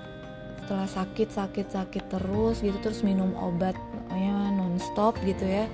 setelah 0.64 0.88
sakit 0.88 1.28
sakit 1.28 1.68
sakit 1.76 2.04
terus 2.08 2.64
gitu 2.64 2.80
terus 2.80 3.04
minum 3.04 3.36
obat 3.36 3.76
ya 4.16 4.48
nonstop 4.56 5.20
gitu 5.28 5.44
ya 5.44 5.68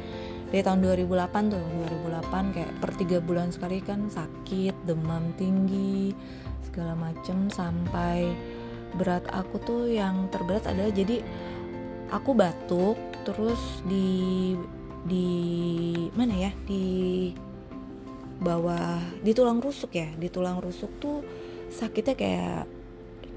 dari 0.50 0.66
tahun 0.66 0.82
2008 0.82 1.54
tuh 1.54 1.62
2008 2.10 2.56
kayak 2.58 2.72
per 2.82 2.92
tiga 2.98 3.18
bulan 3.22 3.54
sekali 3.54 3.80
kan 3.86 4.10
sakit 4.10 4.74
demam 4.90 5.30
tinggi 5.38 6.14
segala 6.66 6.98
macem 6.98 7.54
sampai 7.54 8.34
berat 8.98 9.22
aku 9.30 9.62
tuh 9.62 9.86
yang 9.86 10.26
terberat 10.34 10.66
adalah 10.66 10.90
jadi 10.90 11.22
aku 12.10 12.34
batuk 12.34 12.98
terus 13.22 13.86
di 13.86 14.58
di 15.06 15.30
mana 16.18 16.50
ya 16.50 16.52
di 16.66 17.30
bawah 18.42 18.98
di 19.22 19.32
tulang 19.38 19.62
rusuk 19.62 19.94
ya 19.94 20.10
di 20.18 20.34
tulang 20.34 20.58
rusuk 20.58 20.90
tuh 20.98 21.22
sakitnya 21.70 22.16
kayak 22.18 22.62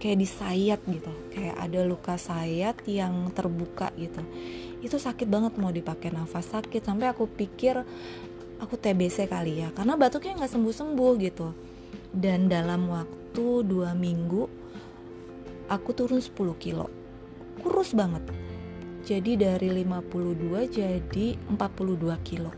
kayak 0.03 0.19
disayat 0.19 0.81
gitu. 0.91 1.15
Kayak 1.31 1.57
ada 1.63 1.81
luka 1.87 2.19
sayat 2.19 2.75
yang 2.91 3.31
terbuka 3.31 3.95
gitu 3.95 4.19
itu 4.83 4.99
sakit 4.99 5.31
banget 5.31 5.55
mau 5.57 5.71
dipakai 5.71 6.11
nafas 6.11 6.51
sakit 6.51 6.83
sampai 6.83 7.09
aku 7.09 7.31
pikir 7.31 7.87
aku 8.59 8.75
TBC 8.79 9.31
kali 9.31 9.63
ya 9.63 9.71
karena 9.71 9.95
batuknya 9.95 10.43
nggak 10.43 10.53
sembuh 10.53 10.75
sembuh 10.75 11.13
gitu. 11.23 11.49
Dan 12.13 12.51
dalam 12.51 12.93
waktu 12.93 13.65
dua 13.65 13.97
minggu 13.97 14.45
aku 15.73 15.91
turun 15.97 16.21
10 16.21 16.37
kilo. 16.61 16.87
Kurus 17.65 17.97
banget. 17.97 18.21
Jadi 19.03 19.35
dari 19.41 19.73
52 19.73 20.69
jadi 20.69 21.27
42 21.49 22.29
kilo. 22.29 22.53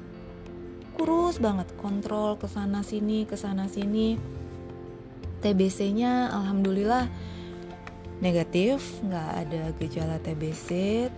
Kurus 0.98 1.38
banget 1.38 1.70
kontrol 1.78 2.34
ke 2.36 2.50
sana 2.50 2.82
sini 2.82 3.22
ke 3.24 3.38
sana 3.38 3.70
sini. 3.70 4.18
TBC 5.40 5.92
nya 5.94 6.32
alhamdulillah 6.32 7.06
negatif 8.22 9.02
nggak 9.02 9.30
ada 9.46 9.62
gejala 9.82 10.16
TBC 10.22 10.68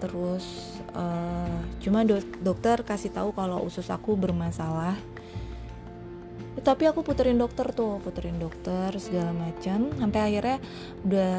terus 0.01 0.77
uh, 0.97 1.61
cuma 1.85 2.07
do 2.09 2.17
dokter 2.41 2.81
kasih 2.81 3.13
tahu 3.13 3.37
kalau 3.37 3.61
usus 3.65 3.89
aku 3.93 4.17
bermasalah. 4.17 4.97
Tapi 6.57 6.89
aku 6.89 7.05
puterin 7.05 7.37
dokter 7.37 7.69
tuh 7.77 8.01
puterin 8.01 8.41
dokter 8.41 8.89
segala 8.97 9.31
macam. 9.37 9.93
Sampai 10.01 10.21
akhirnya 10.25 10.59
udah 11.05 11.35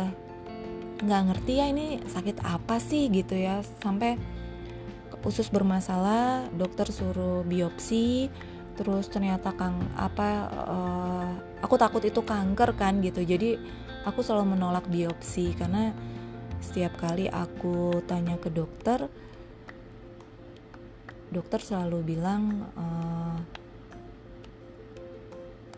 nggak 0.97 1.23
ngerti 1.29 1.53
ya 1.57 1.65
ini 1.73 1.87
sakit 2.05 2.45
apa 2.45 2.77
sih 2.77 3.09
gitu 3.09 3.33
ya. 3.33 3.65
Sampai 3.81 4.15
usus 5.25 5.49
bermasalah 5.49 6.47
dokter 6.53 6.87
suruh 6.93 7.41
biopsi. 7.43 8.29
Terus 8.77 9.09
ternyata 9.09 9.57
kang 9.57 9.89
apa 9.97 10.29
uh, 10.53 11.29
aku 11.65 11.81
takut 11.81 12.05
itu 12.05 12.21
kanker 12.21 12.77
kan 12.77 13.01
gitu. 13.01 13.25
Jadi 13.25 13.57
aku 14.07 14.23
selalu 14.23 14.55
menolak 14.55 14.87
biopsi 14.87 15.51
karena 15.51 15.91
setiap 16.63 16.95
kali 16.95 17.27
aku 17.27 17.99
tanya 18.07 18.39
ke 18.39 18.47
dokter 18.47 19.11
dokter 21.27 21.59
selalu 21.59 22.15
bilang 22.15 22.71
uh, 22.79 23.35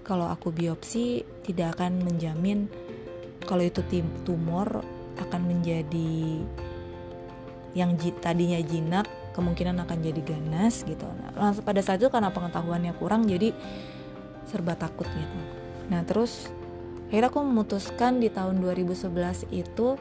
kalau 0.06 0.30
aku 0.30 0.54
biopsi 0.54 1.26
tidak 1.42 1.78
akan 1.82 2.06
menjamin 2.06 2.70
kalau 3.50 3.66
itu 3.66 3.82
tumor 4.22 4.86
akan 5.18 5.42
menjadi 5.50 6.46
yang 7.74 7.98
tadinya 8.22 8.62
jinak 8.62 9.10
kemungkinan 9.34 9.78
akan 9.86 10.02
jadi 10.02 10.22
ganas 10.26 10.82
gitu. 10.84 11.06
Nah, 11.38 11.54
pada 11.62 11.82
saat 11.86 12.02
itu 12.02 12.10
karena 12.10 12.34
pengetahuannya 12.34 12.94
kurang 12.98 13.30
jadi 13.30 13.54
serba 14.50 14.74
takut 14.74 15.06
gitu. 15.06 15.40
Nah 15.94 16.02
terus 16.06 16.50
akhirnya 17.10 17.34
aku 17.34 17.42
memutuskan 17.42 18.22
di 18.22 18.30
tahun 18.30 18.62
2011 18.62 19.50
itu 19.50 19.98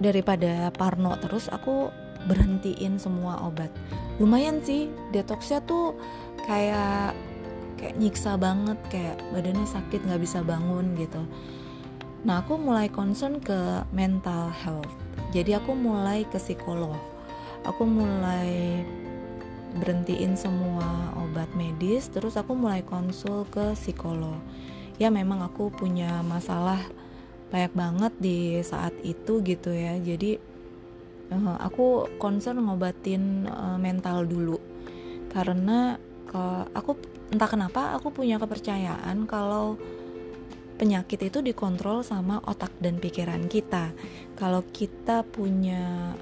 daripada 0.00 0.72
parno 0.72 1.12
terus 1.20 1.50
aku 1.52 1.92
berhentiin 2.30 2.96
semua 2.96 3.42
obat. 3.44 3.68
Lumayan 4.22 4.62
sih 4.64 4.88
detoxnya 5.12 5.60
tuh 5.66 5.98
kayak 6.46 7.12
kayak 7.80 7.96
nyiksa 7.96 8.36
banget 8.36 8.76
kayak 8.92 9.16
badannya 9.32 9.64
sakit 9.66 10.04
nggak 10.04 10.22
bisa 10.22 10.44
bangun 10.44 10.96
gitu. 10.96 11.20
Nah 12.24 12.44
aku 12.44 12.60
mulai 12.60 12.92
concern 12.92 13.40
ke 13.40 13.84
mental 13.90 14.52
health. 14.52 14.92
Jadi 15.32 15.56
aku 15.56 15.72
mulai 15.72 16.28
ke 16.28 16.36
psikolog. 16.36 16.96
Aku 17.64 17.84
mulai 17.88 18.84
berhentiin 19.78 20.34
semua 20.34 21.14
obat 21.20 21.52
medis 21.54 22.10
terus 22.10 22.34
aku 22.34 22.58
mulai 22.58 22.82
konsul 22.82 23.46
ke 23.46 23.78
psikolog. 23.78 24.38
Ya 24.98 25.08
memang 25.08 25.40
aku 25.40 25.72
punya 25.72 26.20
masalah 26.26 26.80
banyak 27.50 27.72
banget 27.74 28.12
di 28.18 28.38
saat 28.62 28.94
itu 29.02 29.42
gitu 29.42 29.70
ya. 29.74 29.98
Jadi 29.98 30.38
uh, 31.30 31.58
aku 31.58 32.10
concern 32.18 32.62
ngobatin 32.62 33.46
uh, 33.46 33.78
mental 33.78 34.26
dulu. 34.26 34.58
Karena 35.30 35.94
aku 36.74 36.94
entah 37.34 37.50
kenapa 37.50 37.94
aku 37.98 38.14
punya 38.14 38.38
kepercayaan 38.38 39.26
kalau 39.26 39.74
penyakit 40.78 41.26
itu 41.26 41.42
dikontrol 41.42 42.06
sama 42.06 42.38
otak 42.46 42.70
dan 42.78 43.02
pikiran 43.02 43.50
kita. 43.50 43.90
Kalau 44.38 44.62
kita 44.70 45.26
punya 45.26 46.14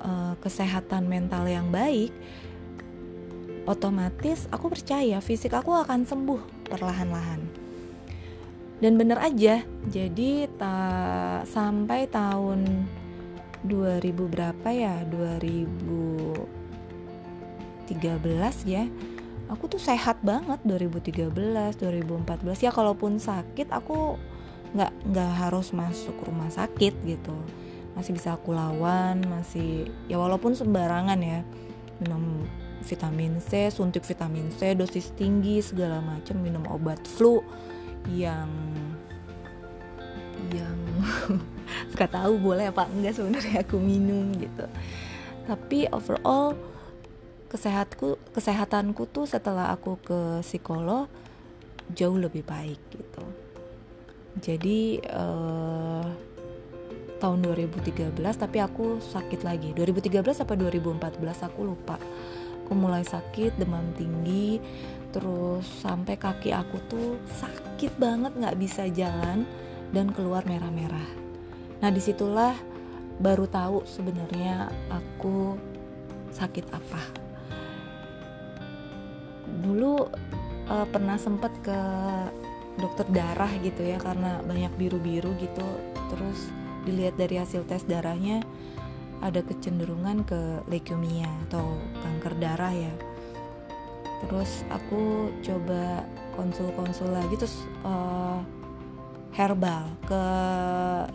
uh, 0.00 0.34
kesehatan 0.40 1.06
mental 1.06 1.46
yang 1.46 1.68
baik 1.68 2.10
otomatis 3.68 4.48
aku 4.50 4.72
percaya 4.72 5.20
fisik 5.22 5.54
aku 5.54 5.76
akan 5.76 6.02
sembuh 6.02 6.66
perlahan-lahan. 6.66 7.70
Dan 8.80 8.96
bener 8.96 9.20
aja 9.20 9.60
jadi 9.92 10.48
ta 10.56 11.44
sampai 11.44 12.08
tahun 12.08 12.88
2000 13.68 14.32
berapa 14.32 14.68
ya 14.72 15.04
2013 15.04 17.92
ya 18.64 18.88
aku 19.52 19.68
tuh 19.68 19.82
sehat 19.82 20.24
banget 20.24 20.64
2013 20.64 21.28
2014 21.76 22.64
ya 22.64 22.72
kalaupun 22.72 23.20
sakit 23.20 23.68
aku 23.68 24.16
nggak 24.72 24.92
nggak 25.12 25.32
harus 25.44 25.76
masuk 25.76 26.16
rumah 26.24 26.48
sakit 26.48 26.96
gitu 27.04 27.36
masih 27.94 28.14
bisa 28.14 28.38
aku 28.38 28.54
lawan 28.54 29.22
masih 29.26 29.90
ya 30.06 30.16
walaupun 30.16 30.54
sembarangan 30.54 31.18
ya 31.20 31.42
minum 32.00 32.46
vitamin 32.80 33.38
C 33.44 33.68
suntik 33.68 34.06
vitamin 34.06 34.48
C 34.54 34.72
dosis 34.72 35.12
tinggi 35.14 35.60
segala 35.60 36.00
macam 36.00 36.40
minum 36.40 36.64
obat 36.70 37.02
flu 37.04 37.44
yang 38.08 38.48
yang 40.50 40.78
nggak 41.94 42.10
tahu 42.10 42.40
boleh 42.40 42.72
apa 42.72 42.88
enggak 42.88 43.14
sebenarnya 43.20 43.62
aku 43.62 43.76
minum 43.76 44.32
gitu. 44.34 44.66
Tapi 45.44 45.90
overall 45.92 46.56
kesehatku 47.50 48.16
kesehatanku 48.30 49.10
tuh 49.10 49.26
setelah 49.26 49.74
aku 49.74 49.98
ke 50.00 50.20
psikolog 50.40 51.10
jauh 51.92 52.16
lebih 52.16 52.46
baik 52.46 52.78
gitu. 52.94 53.24
Jadi 54.38 55.02
uh, 55.10 56.06
tahun 57.20 57.44
2013 57.44 58.16
tapi 58.16 58.58
aku 58.64 58.98
sakit 58.98 59.44
lagi. 59.44 59.76
2013 59.76 60.24
apa 60.40 60.56
2014 60.56 61.46
aku 61.46 61.60
lupa. 61.62 62.00
Aku 62.64 62.72
mulai 62.72 63.04
sakit 63.04 63.60
demam 63.60 63.84
tinggi 63.94 64.56
terus 65.10 65.66
sampai 65.82 66.14
kaki 66.14 66.54
aku 66.54 66.76
tuh 66.86 67.18
sakit 67.34 67.98
banget 67.98 68.32
nggak 68.38 68.56
bisa 68.56 68.86
jalan 68.88 69.44
dan 69.92 70.08
keluar 70.14 70.46
merah-merah. 70.46 71.08
Nah 71.82 71.90
di 71.90 71.98
situlah 71.98 72.54
baru 73.20 73.44
tahu 73.44 73.84
sebenarnya 73.84 74.70
aku 74.88 75.58
sakit 76.32 76.66
apa. 76.72 77.02
Dulu 79.60 79.92
uh, 80.70 80.86
pernah 80.88 81.18
sempet 81.18 81.52
ke 81.60 81.80
dokter 82.78 83.04
darah 83.10 83.50
gitu 83.60 83.82
ya 83.82 83.98
karena 83.98 84.38
banyak 84.46 84.72
biru-biru 84.78 85.34
gitu. 85.42 85.66
Terus 86.14 86.59
dilihat 86.84 87.16
dari 87.20 87.36
hasil 87.40 87.66
tes 87.68 87.84
darahnya 87.84 88.44
ada 89.20 89.44
kecenderungan 89.44 90.24
ke 90.24 90.64
leukemia 90.68 91.28
atau 91.48 91.76
kanker 92.00 92.34
darah 92.40 92.72
ya. 92.72 92.94
Terus 94.24 94.64
aku 94.72 95.32
coba 95.44 96.04
konsul-konsul 96.36 97.12
lagi 97.12 97.36
terus 97.36 97.56
uh, 97.84 98.40
herbal 99.36 99.92
ke 100.08 100.22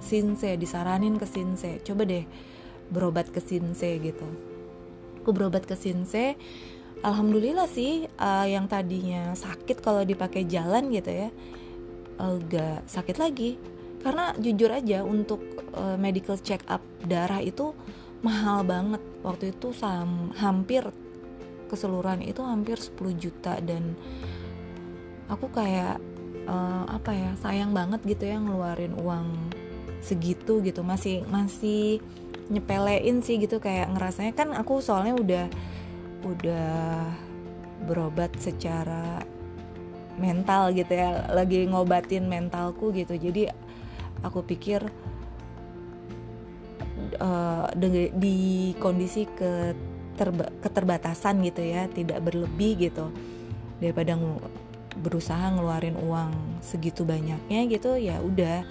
Sinse 0.01 0.53
disaranin 0.57 1.17
ke 1.17 1.25
Sinse 1.25 1.81
coba 1.81 2.05
deh 2.05 2.25
berobat 2.93 3.33
ke 3.33 3.41
Sinse 3.41 3.97
gitu. 4.01 4.27
Aku 5.21 5.33
berobat 5.33 5.65
ke 5.65 5.73
Sinse 5.73 6.37
alhamdulillah 7.01 7.69
sih 7.69 8.05
uh, 8.21 8.45
yang 8.45 8.69
tadinya 8.69 9.33
sakit 9.33 9.81
kalau 9.81 10.05
dipakai 10.05 10.45
jalan 10.45 10.89
gitu 10.93 11.09
ya 11.09 11.29
agak 12.15 12.87
sakit 12.87 13.17
lagi 13.19 13.59
karena 14.05 14.37
jujur 14.37 14.69
aja 14.69 15.01
untuk 15.01 15.41
uh, 15.73 15.97
medical 15.97 16.37
check 16.37 16.61
up 16.69 16.85
darah 17.09 17.41
itu 17.41 17.73
mahal 18.21 18.61
banget. 18.61 19.01
Waktu 19.25 19.57
itu 19.57 19.73
sam 19.73 20.29
hampir 20.37 20.85
keseluruhan 21.65 22.21
itu 22.21 22.45
hampir 22.45 22.77
10 22.77 22.93
juta 23.17 23.57
dan 23.65 23.97
aku 25.25 25.49
kayak 25.49 25.97
uh, 26.45 26.85
apa 26.85 27.17
ya 27.17 27.31
sayang 27.41 27.73
banget 27.73 28.05
gitu 28.05 28.29
ya 28.29 28.37
ngeluarin 28.37 28.93
uang 28.93 29.25
segitu 30.05 30.61
gitu. 30.61 30.85
Masih 30.85 31.25
masih 31.25 31.97
nyepelein 32.53 33.25
sih 33.25 33.41
gitu 33.41 33.57
kayak 33.57 33.89
ngerasanya 33.89 34.37
kan 34.37 34.53
aku 34.53 34.85
soalnya 34.85 35.17
udah 35.17 35.45
udah 36.29 36.69
berobat 37.89 38.29
secara 38.37 39.25
mental 40.21 40.77
gitu 40.77 40.93
ya 40.93 41.25
lagi 41.33 41.65
ngobatin 41.65 42.29
mentalku 42.29 42.93
gitu. 42.93 43.17
Jadi 43.17 43.64
aku 44.25 44.41
pikir 44.41 44.81
uh, 47.21 47.69
di 48.17 48.73
kondisi 48.81 49.29
keterba 49.29 50.49
keterbatasan 50.65 51.45
gitu 51.45 51.61
ya 51.61 51.85
tidak 51.87 52.25
berlebih 52.25 52.89
gitu. 52.89 53.13
Daripada 53.77 54.17
berusaha 54.95 55.51
ngeluarin 55.53 55.99
uang 55.99 56.63
segitu 56.63 57.03
banyaknya 57.03 57.59
gitu 57.69 57.99
ya 57.99 58.23
udah 58.23 58.63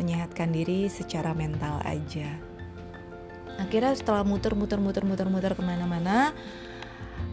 menyehatkan 0.00 0.54
diri 0.54 0.88
secara 0.88 1.34
mental 1.36 1.82
aja. 1.84 2.32
Akhirnya 3.58 3.92
setelah 3.92 4.22
muter 4.22 4.54
muter 4.54 4.78
muter 4.78 5.04
muter 5.04 5.26
muter 5.26 5.52
ke 5.58 5.62
mana-mana 5.62 6.30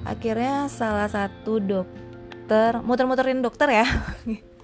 akhirnya 0.06 0.70
salah 0.70 1.10
satu 1.10 1.58
dokter 1.58 2.78
muter-muterin 2.86 3.42
dokter 3.42 3.82
ya 3.82 3.88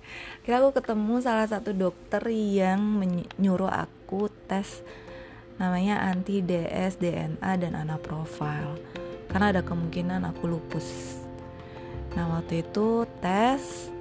Kira 0.42 0.58
aku 0.58 0.82
ketemu 0.82 1.22
salah 1.22 1.46
satu 1.46 1.70
dokter 1.70 2.26
yang 2.34 2.82
menyuruh 2.82 3.70
aku 3.70 4.26
tes 4.50 4.82
namanya 5.62 6.02
anti 6.02 6.42
DS, 6.42 6.98
DNA 6.98 7.52
dan 7.62 7.78
anaprofil 7.78 8.82
karena 9.30 9.54
ada 9.54 9.62
kemungkinan 9.62 10.26
aku 10.34 10.50
lupus. 10.50 11.22
Nah 12.18 12.26
waktu 12.34 12.66
itu 12.66 13.06
tes 13.22 13.94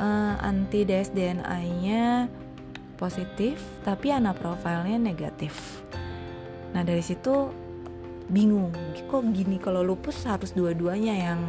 uh, 0.00 0.40
anti 0.40 0.88
DS 0.88 1.12
DNA-nya 1.12 2.32
positif 2.96 3.60
tapi 3.84 4.16
anaprofilnya 4.16 4.96
negatif. 4.96 5.84
Nah 6.72 6.88
dari 6.88 7.04
situ 7.04 7.52
bingung 8.32 8.72
kok 9.12 9.28
gini 9.28 9.60
kalau 9.60 9.84
lupus 9.84 10.24
harus 10.24 10.56
dua-duanya 10.56 11.14
yang 11.14 11.40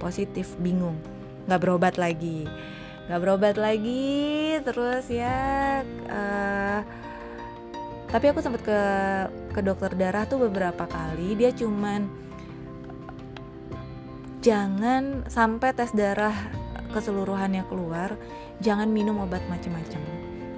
positif 0.00 0.56
bingung 0.56 0.96
nggak 1.44 1.60
berobat 1.60 1.94
lagi 2.00 2.48
nggak 3.04 3.20
berobat 3.20 3.56
lagi 3.60 4.56
terus 4.64 5.12
ya 5.12 5.84
uh, 6.08 6.80
tapi 8.14 8.30
aku 8.30 8.38
sempat 8.38 8.62
ke 8.62 8.80
ke 9.50 9.60
dokter 9.62 9.90
darah 9.98 10.22
tuh 10.22 10.46
beberapa 10.46 10.86
kali. 10.86 11.34
Dia 11.34 11.50
cuman 11.50 12.06
jangan 14.38 15.26
sampai 15.26 15.74
tes 15.74 15.90
darah 15.90 16.34
keseluruhannya 16.94 17.66
keluar 17.66 18.14
jangan 18.62 18.86
minum 18.86 19.18
obat 19.18 19.42
macam-macam 19.50 19.98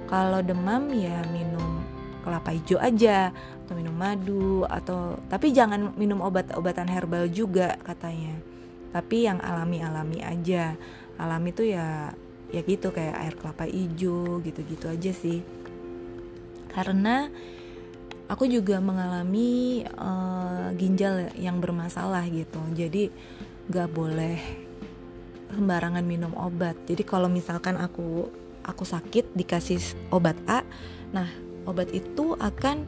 kalau 0.05 0.43
demam 0.45 0.91
ya 0.93 1.17
minum 1.33 1.81
kelapa 2.21 2.53
hijau 2.53 2.77
aja 2.77 3.33
atau 3.65 3.73
minum 3.73 3.95
madu 3.95 4.61
atau 4.69 5.17
tapi 5.25 5.49
jangan 5.49 5.97
minum 5.97 6.21
obat-obatan 6.21 6.85
herbal 6.93 7.25
juga 7.25 7.73
katanya. 7.81 8.37
Tapi 8.93 9.25
yang 9.25 9.41
alami-alami 9.41 10.21
aja. 10.21 10.77
Alami 11.17 11.49
tuh 11.51 11.67
ya 11.73 12.13
ya 12.51 12.61
gitu 12.63 12.95
kayak 12.95 13.15
air 13.17 13.33
kelapa 13.35 13.65
hijau 13.67 14.39
gitu-gitu 14.43 14.87
aja 14.87 15.11
sih. 15.11 15.43
Karena 16.71 17.27
aku 18.27 18.45
juga 18.47 18.77
mengalami 18.83 19.83
uh, 19.97 20.71
ginjal 20.75 21.31
yang 21.39 21.63
bermasalah 21.63 22.27
gitu. 22.29 22.59
Jadi 22.75 23.09
gak 23.67 23.89
boleh 23.91 24.39
sembarangan 25.51 26.03
minum 26.03 26.35
obat. 26.35 26.75
Jadi 26.87 27.03
kalau 27.07 27.31
misalkan 27.31 27.79
aku 27.79 28.27
aku 28.67 28.83
sakit 28.83 29.31
dikasih 29.31 29.79
obat 30.11 30.35
A 30.43 30.59
nah 31.15 31.31
obat 31.63 31.87
itu 31.95 32.35
akan 32.35 32.83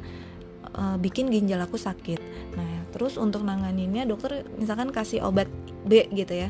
uh, 0.76 1.00
bikin 1.00 1.32
ginjal 1.32 1.64
aku 1.64 1.80
sakit. 1.80 2.20
Nah 2.56 2.84
terus 2.92 3.16
untuk 3.16 3.48
nanganinnya 3.48 4.04
dokter 4.04 4.44
misalkan 4.60 4.92
kasih 4.92 5.24
obat 5.24 5.48
B 5.88 6.12
gitu 6.12 6.36
ya. 6.36 6.50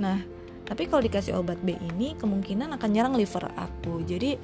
Nah 0.00 0.24
tapi 0.64 0.88
kalau 0.88 1.04
dikasih 1.04 1.36
obat 1.36 1.60
B 1.60 1.76
ini 1.76 2.16
kemungkinan 2.16 2.72
akan 2.80 2.88
nyerang 2.88 3.14
liver 3.20 3.52
aku. 3.52 4.00
Jadi 4.00 4.40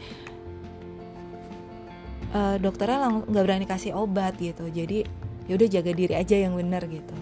uh, 2.36 2.60
dokternya 2.60 3.24
nggak 3.24 3.44
berani 3.44 3.64
kasih 3.64 3.96
obat 3.96 4.36
gitu. 4.36 4.68
Jadi 4.68 5.08
yaudah 5.48 5.68
jaga 5.68 5.92
diri 5.96 6.12
aja 6.12 6.36
yang 6.36 6.60
benar 6.60 6.84
gitu. 6.92 7.16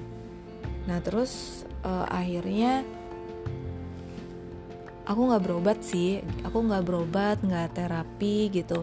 Nah 0.91 0.99
terus 0.99 1.63
uh, 1.87 2.11
akhirnya 2.11 2.83
aku 5.07 5.31
nggak 5.31 5.47
berobat 5.47 5.79
sih. 5.87 6.19
Aku 6.43 6.67
nggak 6.67 6.83
berobat 6.83 7.39
nggak 7.39 7.79
terapi 7.79 8.51
gitu. 8.51 8.83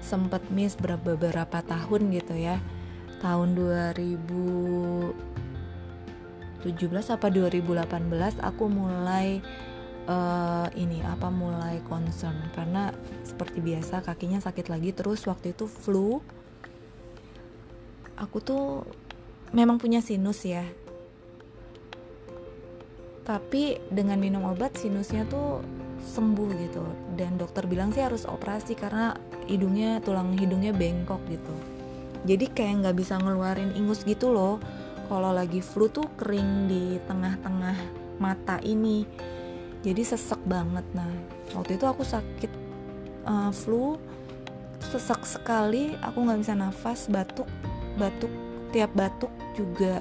Sempet 0.00 0.40
miss 0.48 0.72
beberapa 0.72 1.60
tahun 1.60 2.16
gitu 2.16 2.32
ya. 2.32 2.56
Tahun 3.20 3.52
2000 3.52 5.28
2017 6.60 7.16
apa 7.16 7.26
2018 7.32 8.40
aku 8.44 8.64
mulai 8.68 9.40
uh, 10.10 10.68
ini 10.76 11.00
apa 11.04 11.28
mulai 11.28 11.80
concern. 11.86 12.36
Karena 12.52 12.92
seperti 13.24 13.62
biasa 13.62 14.04
kakinya 14.04 14.42
sakit 14.42 14.66
lagi 14.68 14.90
terus 14.92 15.24
waktu 15.24 15.52
itu 15.52 15.70
flu. 15.70 16.20
Aku 18.20 18.38
tuh 18.44 18.84
memang 19.56 19.80
punya 19.80 20.04
sinus 20.04 20.44
ya. 20.44 20.64
Tapi 23.24 23.78
dengan 23.88 24.18
minum 24.20 24.44
obat 24.48 24.76
sinusnya 24.76 25.24
tuh 25.24 25.64
sembuh 26.00 26.50
gitu. 26.60 26.84
Dan 27.16 27.40
dokter 27.40 27.64
bilang 27.64 27.92
sih 27.92 28.04
harus 28.04 28.28
operasi 28.28 28.76
karena 28.76 29.16
hidungnya 29.48 30.00
tulang 30.04 30.36
hidungnya 30.36 30.76
bengkok 30.76 31.20
gitu. 31.32 31.54
Jadi 32.28 32.52
kayak 32.52 32.84
nggak 32.84 32.96
bisa 33.00 33.16
ngeluarin 33.16 33.72
ingus 33.72 34.04
gitu 34.04 34.28
loh 34.28 34.60
kalau 35.10 35.34
lagi 35.34 35.58
flu 35.58 35.90
tuh 35.90 36.06
kering 36.14 36.70
di 36.70 37.02
tengah-tengah 37.10 37.74
mata 38.22 38.62
ini. 38.62 39.02
Jadi 39.82 40.06
sesek 40.06 40.38
banget. 40.46 40.86
Nah 40.94 41.10
waktu 41.50 41.74
itu 41.74 41.82
aku 41.82 42.06
sakit 42.06 42.52
uh, 43.26 43.50
flu 43.50 43.98
sesek 44.78 45.26
sekali 45.26 45.98
aku 45.98 46.22
nggak 46.22 46.40
bisa 46.46 46.54
nafas 46.54 47.10
batuk 47.10 47.50
batuk 47.98 48.30
tiap 48.70 48.94
batuk 48.94 49.28
juga 49.58 50.00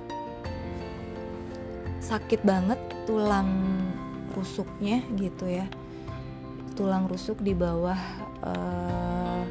sakit 1.99 2.45
banget 2.45 2.77
tulang 3.09 3.49
rusuknya 4.37 5.01
gitu 5.17 5.49
ya. 5.49 5.65
Tulang 6.77 7.09
rusuk 7.09 7.41
di 7.41 7.57
bawah 7.57 7.97
uh, 8.45 9.41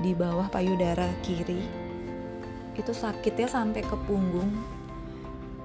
di 0.00 0.16
bawah 0.16 0.48
payudara 0.48 1.12
kiri 1.20 1.79
itu 2.78 2.92
sakitnya 2.94 3.48
sampai 3.50 3.82
ke 3.82 3.96
punggung 4.06 4.80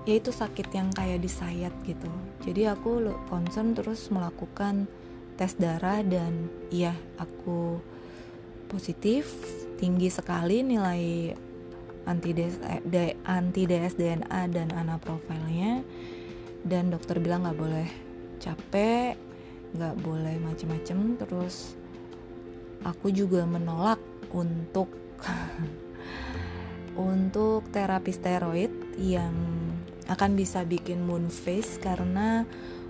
ya 0.06 0.22
itu 0.22 0.30
sakit 0.30 0.70
yang 0.70 0.94
kayak 0.94 1.20
disayat 1.26 1.74
gitu. 1.84 2.08
Jadi 2.46 2.70
aku 2.70 3.02
concern 3.26 3.74
terus 3.74 4.14
melakukan 4.14 4.86
tes 5.36 5.58
darah 5.58 6.06
dan 6.06 6.48
iya 6.70 6.94
aku 7.18 7.82
positif 8.70 9.28
tinggi 9.82 10.08
sekali 10.14 10.62
nilai 10.62 11.34
anti 12.06 12.32
DS, 12.38 12.62
eh, 12.62 13.18
anti 13.26 13.66
dsDNA 13.66 14.42
dan 14.54 14.70
ana 14.78 15.02
profilnya. 15.02 15.82
Dan 16.62 16.94
dokter 16.94 17.18
bilang 17.18 17.46
nggak 17.46 17.60
boleh 17.60 17.90
capek 18.38 19.18
nggak 19.74 19.96
boleh 20.06 20.38
macem-macem. 20.38 21.18
Terus 21.18 21.74
aku 22.86 23.10
juga 23.10 23.42
menolak 23.50 23.98
untuk 24.30 24.94
untuk 26.96 27.68
terapi 27.72 28.12
steroid 28.12 28.72
yang 28.96 29.36
akan 30.06 30.38
bisa 30.38 30.64
bikin 30.64 31.04
moon 31.04 31.28
face 31.28 31.82
karena 31.82 32.46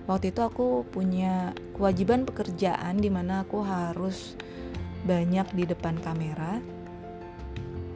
waktu 0.06 0.30
itu 0.30 0.40
aku 0.44 0.86
punya 0.88 1.56
kewajiban 1.74 2.28
pekerjaan 2.28 3.00
di 3.00 3.08
mana 3.08 3.42
aku 3.42 3.64
harus 3.64 4.36
banyak 5.06 5.46
di 5.54 5.64
depan 5.66 5.98
kamera. 6.02 6.60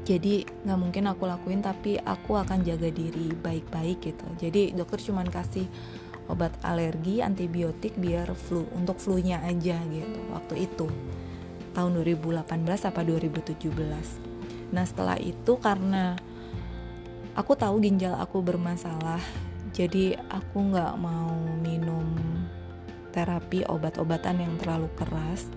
Jadi 0.09 0.43
nggak 0.67 0.81
mungkin 0.81 1.05
aku 1.07 1.29
lakuin 1.29 1.63
tapi 1.63 2.01
aku 2.01 2.35
akan 2.35 2.67
jaga 2.67 2.91
diri 2.91 3.31
baik-baik 3.31 3.99
gitu. 4.03 4.27
Jadi 4.41 4.75
dokter 4.75 4.99
cuman 4.99 5.29
kasih 5.29 5.69
obat 6.27 6.55
alergi 6.67 7.23
antibiotik 7.23 7.95
biar 7.95 8.33
flu 8.35 8.67
untuk 8.75 8.99
flu-nya 8.99 9.43
aja 9.45 9.79
gitu 9.87 10.21
waktu 10.35 10.67
itu. 10.67 10.87
Tahun 11.71 11.93
2018 11.95 12.43
apa 12.67 13.01
2017 13.07 14.30
nah 14.71 14.87
setelah 14.87 15.19
itu 15.19 15.59
karena 15.59 16.15
aku 17.35 17.55
tahu 17.59 17.83
ginjal 17.83 18.15
aku 18.19 18.43
bermasalah 18.43 19.23
jadi 19.71 20.19
aku 20.27 20.75
nggak 20.75 20.95
mau 20.99 21.35
minum 21.63 22.07
terapi 23.11 23.67
obat-obatan 23.67 24.43
yang 24.43 24.55
terlalu 24.59 24.91
keras. 24.99 25.51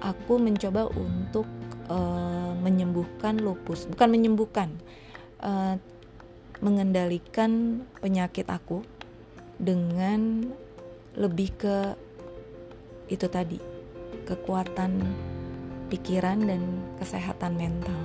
Aku 0.00 0.40
mencoba 0.40 0.88
untuk 0.96 1.44
uh, 1.92 2.56
menyembuhkan 2.56 3.36
lupus 3.36 3.84
bukan 3.84 4.08
menyembuhkan 4.08 4.72
uh, 5.44 5.76
mengendalikan 6.64 7.84
penyakit 8.00 8.48
aku 8.48 8.80
dengan 9.60 10.48
lebih 11.20 11.52
ke 11.52 11.76
itu 13.12 13.28
tadi 13.28 13.60
kekuatan 14.24 15.04
pikiran 15.90 16.38
dan 16.46 16.62
kesehatan 17.02 17.58
mental. 17.58 17.98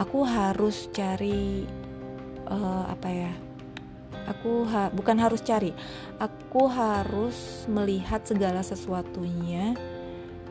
Aku 0.00 0.24
harus 0.24 0.88
cari 0.92 1.68
uh, 2.48 2.84
apa 2.88 3.08
ya 3.08 3.32
aku 4.26 4.66
ha 4.66 4.90
bukan 4.90 5.16
harus 5.22 5.38
cari 5.40 5.70
aku 6.18 6.66
harus 6.66 7.64
melihat 7.70 8.26
segala 8.26 8.60
sesuatunya 8.60 9.78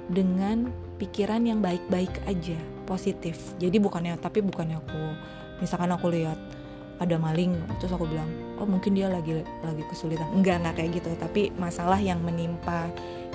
dengan 0.07 0.71
pikiran 0.95 1.43
yang 1.43 1.59
baik-baik 1.59 2.13
aja 2.29 2.55
positif. 2.85 3.57
Jadi 3.57 3.81
bukannya 3.81 4.15
tapi 4.21 4.39
bukannya 4.45 4.79
aku 4.79 5.03
misalkan 5.59 5.91
aku 5.91 6.13
lihat 6.13 6.37
ada 6.99 7.15
maling. 7.19 7.55
Terus 7.79 7.91
aku 7.95 8.07
bilang 8.07 8.27
oh 8.59 8.67
mungkin 8.67 8.95
dia 8.95 9.11
lagi 9.11 9.43
lagi 9.63 9.83
kesulitan. 9.91 10.27
Enggak 10.31 10.63
enggak 10.63 10.75
kayak 10.79 10.91
gitu. 11.01 11.09
Tapi 11.19 11.41
masalah 11.55 11.99
yang 11.99 12.21
menimpa 12.23 12.87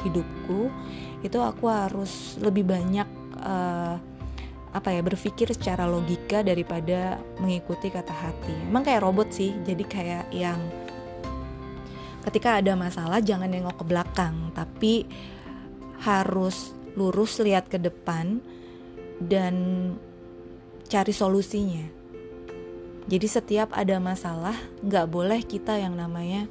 hidupku 0.05 0.73
itu 1.21 1.39
aku 1.41 1.69
harus 1.69 2.41
lebih 2.41 2.65
banyak 2.65 3.09
uh, 3.45 4.01
apa 4.71 4.89
ya 4.95 5.03
berpikir 5.03 5.51
secara 5.51 5.83
logika 5.85 6.47
daripada 6.47 7.19
mengikuti 7.43 7.91
kata 7.91 8.15
hati. 8.15 8.55
Emang 8.71 8.87
kayak 8.87 9.03
robot 9.03 9.35
sih, 9.35 9.59
jadi 9.67 9.83
kayak 9.83 10.25
yang 10.31 10.61
ketika 12.23 12.63
ada 12.63 12.79
masalah 12.79 13.19
jangan 13.19 13.51
nengok 13.51 13.83
ke 13.83 13.85
belakang, 13.85 14.55
tapi 14.55 15.11
harus 16.07 16.73
lurus 16.95 17.43
lihat 17.43 17.67
ke 17.67 17.83
depan 17.83 18.39
dan 19.19 19.55
cari 20.87 21.13
solusinya. 21.13 22.00
Jadi 23.09 23.27
setiap 23.27 23.73
ada 23.73 23.97
masalah 23.97 24.57
nggak 24.85 25.07
boleh 25.09 25.41
kita 25.45 25.81
yang 25.81 25.97
namanya 25.97 26.45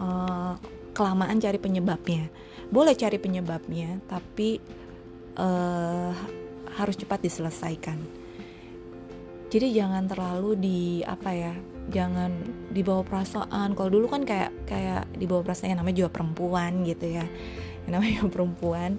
uh, 0.00 0.56
kelamaan 0.96 1.40
cari 1.40 1.58
penyebabnya. 1.60 2.28
Boleh 2.72 2.96
cari 2.96 3.20
penyebabnya, 3.20 4.00
tapi 4.08 4.60
uh, 5.36 6.12
harus 6.72 6.96
cepat 6.96 7.20
diselesaikan. 7.20 8.00
Jadi 9.52 9.76
jangan 9.76 10.08
terlalu 10.08 10.56
di 10.56 10.80
apa 11.04 11.28
ya, 11.36 11.52
jangan 11.92 12.32
dibawa 12.72 13.04
perasaan. 13.04 13.76
Kalau 13.76 13.90
dulu 13.92 14.08
kan 14.08 14.24
kayak 14.24 14.64
kayak 14.64 15.04
dibawa 15.20 15.44
perasaan 15.44 15.76
yang 15.76 15.80
namanya 15.84 16.08
juga 16.08 16.10
perempuan 16.16 16.88
gitu 16.88 17.12
ya. 17.12 17.28
Yang 17.84 17.92
namanya 17.92 18.20
perempuan 18.34 18.90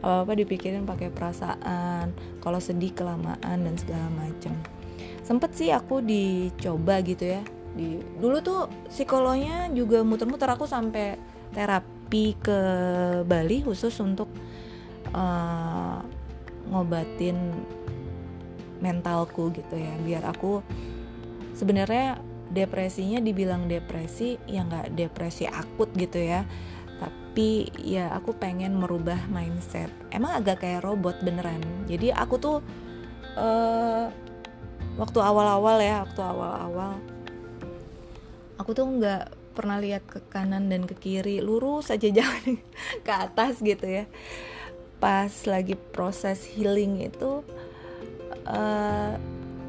apa-apa 0.00 0.32
dipikirin 0.40 0.88
pakai 0.88 1.12
perasaan. 1.12 2.16
Kalau 2.40 2.60
sedih 2.62 2.96
kelamaan 2.96 3.68
dan 3.68 3.74
segala 3.76 4.08
macam. 4.16 4.56
Sempet 5.28 5.52
sih 5.52 5.68
aku 5.68 6.00
dicoba 6.00 7.04
gitu 7.04 7.36
ya. 7.36 7.44
Di 7.76 8.00
dulu 8.16 8.40
tuh 8.40 8.64
psikolognya 8.88 9.68
juga 9.76 10.00
muter-muter. 10.00 10.48
Aku 10.48 10.64
sampai 10.64 11.20
terapi 11.52 12.32
ke 12.40 12.60
Bali 13.28 13.60
khusus 13.60 13.92
untuk 14.00 14.32
uh, 15.12 16.00
ngobatin 16.72 17.36
mentalku 18.80 19.52
gitu 19.52 19.76
ya. 19.76 19.92
Biar 20.00 20.24
aku 20.24 20.64
sebenarnya 21.52 22.24
depresinya 22.48 23.20
dibilang 23.20 23.68
depresi 23.68 24.40
ya 24.48 24.64
nggak 24.64 24.96
depresi 24.96 25.44
akut 25.44 25.92
gitu 25.92 26.24
ya. 26.24 26.48
Tapi 27.04 27.68
ya 27.84 28.16
aku 28.16 28.32
pengen 28.32 28.80
merubah 28.80 29.28
mindset. 29.28 29.92
Emang 30.08 30.40
agak 30.40 30.64
kayak 30.64 30.80
robot 30.88 31.20
beneran. 31.20 31.60
Jadi 31.84 32.16
aku 32.16 32.34
tuh 32.40 32.58
uh, 33.36 34.08
waktu 34.98 35.18
awal-awal 35.22 35.78
ya 35.78 36.02
waktu 36.02 36.20
awal-awal. 36.20 36.98
Aku 38.58 38.74
tuh 38.74 38.90
nggak 38.90 39.30
pernah 39.54 39.78
lihat 39.78 40.02
ke 40.04 40.18
kanan 40.26 40.66
dan 40.66 40.84
ke 40.84 40.98
kiri 40.98 41.38
lurus 41.38 41.94
aja 41.94 42.10
jalan 42.18 42.58
ke 43.06 43.12
atas 43.14 43.62
gitu 43.62 43.86
ya. 43.86 44.04
Pas 44.98 45.30
lagi 45.46 45.78
proses 45.94 46.42
healing 46.42 47.06
itu 47.06 47.46
eh, 48.44 49.14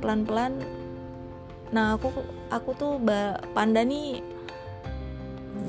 pelan-pelan 0.02 0.58
nah 1.70 1.94
aku 1.94 2.10
aku 2.50 2.74
tuh 2.74 2.98
panda 3.54 3.86
nih 3.86 4.26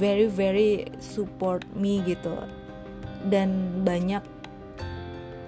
very 0.01 0.25
very 0.25 0.89
support 0.97 1.61
me 1.77 2.01
gitu. 2.09 2.33
Dan 3.21 3.85
banyak 3.85 4.25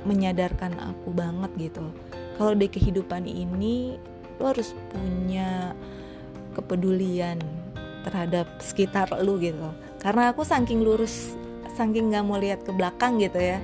menyadarkan 0.05 0.77
aku 0.77 1.09
banget 1.17 1.73
gitu 1.73 1.89
kalau 2.37 2.53
di 2.57 2.67
kehidupan 2.69 3.29
ini 3.29 3.97
lo 4.41 4.51
harus 4.51 4.75
punya 4.91 5.77
kepedulian 6.53 7.39
terhadap 8.03 8.47
sekitar 8.59 9.09
lu 9.23 9.39
gitu. 9.39 9.71
Karena 10.03 10.35
aku 10.35 10.43
saking 10.43 10.83
lurus 10.83 11.39
saking 11.73 12.13
nggak 12.13 12.25
mau 12.27 12.37
lihat 12.37 12.61
ke 12.67 12.73
belakang 12.75 13.17
gitu 13.23 13.41
ya. 13.41 13.59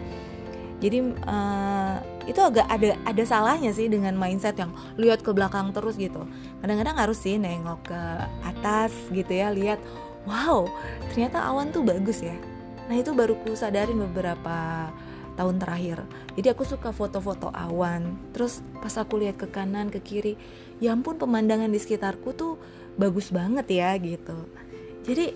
Jadi 0.78 1.10
uh, 1.26 1.98
itu 2.30 2.38
agak 2.38 2.70
ada 2.70 2.94
ada 3.02 3.22
salahnya 3.26 3.74
sih 3.74 3.90
dengan 3.90 4.14
mindset 4.14 4.54
yang 4.54 4.70
lihat 4.94 5.26
ke 5.26 5.34
belakang 5.34 5.74
terus 5.74 5.98
gitu. 5.98 6.22
Kadang-kadang 6.62 6.96
harus 6.96 7.18
sih 7.18 7.36
nengok 7.36 7.88
ke 7.88 8.02
atas 8.46 8.94
gitu 9.10 9.32
ya 9.32 9.50
lihat 9.50 9.82
wow 10.28 10.68
ternyata 11.10 11.42
awan 11.42 11.74
tuh 11.74 11.82
bagus 11.82 12.22
ya. 12.22 12.36
Nah 12.86 12.96
itu 12.96 13.10
baru 13.12 13.36
ku 13.42 13.52
sadarin 13.58 13.98
beberapa 13.98 14.88
tahun 15.38 15.62
terakhir. 15.62 16.02
Jadi 16.34 16.50
aku 16.50 16.66
suka 16.66 16.90
foto-foto 16.90 17.54
awan. 17.54 18.18
Terus 18.34 18.58
pas 18.82 18.90
aku 18.98 19.22
lihat 19.22 19.38
ke 19.38 19.46
kanan 19.46 19.86
ke 19.86 20.02
kiri 20.02 20.34
ya 20.82 20.90
ampun 20.90 21.14
pemandangan 21.14 21.70
di 21.70 21.78
sekitarku 21.78 22.34
tuh 22.34 22.58
bagus 22.98 23.30
banget 23.30 23.70
ya 23.70 23.94
gitu. 24.02 24.50
Jadi 25.06 25.30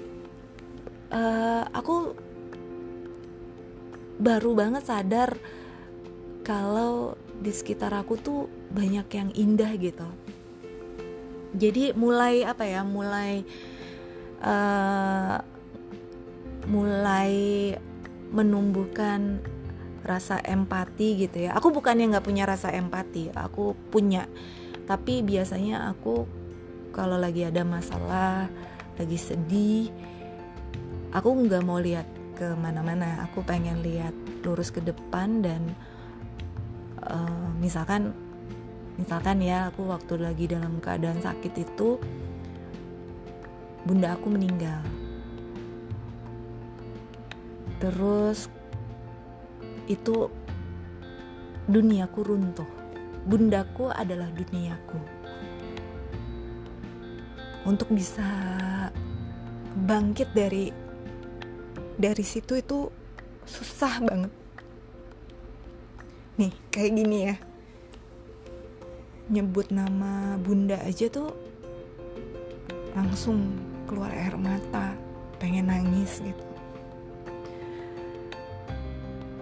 uh, 1.15 1.65
aku 1.71 2.19
baru 4.19 4.51
banget 4.59 4.83
sadar 4.91 5.39
kalau 6.43 7.15
di 7.39 7.55
sekitar 7.55 7.95
aku 7.95 8.19
tuh 8.19 8.51
banyak 8.75 9.07
yang 9.15 9.31
indah 9.35 9.71
gitu. 9.79 10.09
Jadi 11.55 11.95
mulai 11.95 12.43
apa 12.43 12.65
ya 12.67 12.83
mulai 12.83 13.45
uh, 14.43 15.39
mulai 16.67 17.35
menumbuhkan 18.33 19.43
rasa 20.03 20.43
empati 20.43 21.27
gitu 21.27 21.49
ya. 21.49 21.55
Aku 21.59 21.71
bukannya 21.71 22.13
nggak 22.13 22.27
punya 22.27 22.45
rasa 22.47 22.75
empati 22.75 23.31
aku 23.35 23.75
punya. 23.91 24.27
Tapi 24.87 25.23
biasanya 25.23 25.91
aku 25.95 26.27
kalau 26.93 27.17
lagi 27.17 27.47
ada 27.47 27.65
masalah 27.65 28.51
lagi 29.01 29.17
sedih 29.17 29.89
aku 31.13 31.29
nggak 31.47 31.63
mau 31.63 31.79
lihat 31.79 32.09
ke 32.35 32.57
mana-mana. 32.57 33.29
Aku 33.29 33.45
pengen 33.45 33.85
lihat 33.85 34.17
lurus 34.43 34.73
ke 34.73 34.81
depan 34.83 35.45
dan 35.45 35.63
uh, 37.07 37.49
misalkan 37.61 38.11
misalkan 38.97 39.41
ya 39.41 39.71
aku 39.71 39.87
waktu 39.89 40.19
lagi 40.19 40.51
dalam 40.51 40.81
keadaan 40.83 41.21
sakit 41.23 41.53
itu 41.63 42.01
bunda 43.85 44.17
aku 44.17 44.33
meninggal. 44.33 44.83
Terus 47.79 48.49
itu 49.87 50.31
duniaku 51.67 52.21
runtuh. 52.23 52.71
Bundaku 53.23 53.91
adalah 53.91 54.27
duniaku. 54.35 54.99
Untuk 57.63 57.87
bisa 57.95 58.27
bangkit 59.87 60.35
dari 60.35 60.75
dari 61.95 62.25
situ 62.27 62.59
itu 62.59 62.91
susah 63.47 64.03
banget. 64.03 64.33
Nih 66.39 66.53
kayak 66.75 66.93
gini 66.99 67.19
ya. 67.31 67.37
Nyebut 69.31 69.71
nama 69.71 70.35
bunda 70.43 70.83
aja 70.83 71.07
tuh 71.07 71.31
langsung 72.93 73.55
keluar 73.89 74.13
air 74.13 74.37
mata 74.37 74.93
pengen 75.41 75.73
nangis 75.73 76.21
gitu 76.21 76.52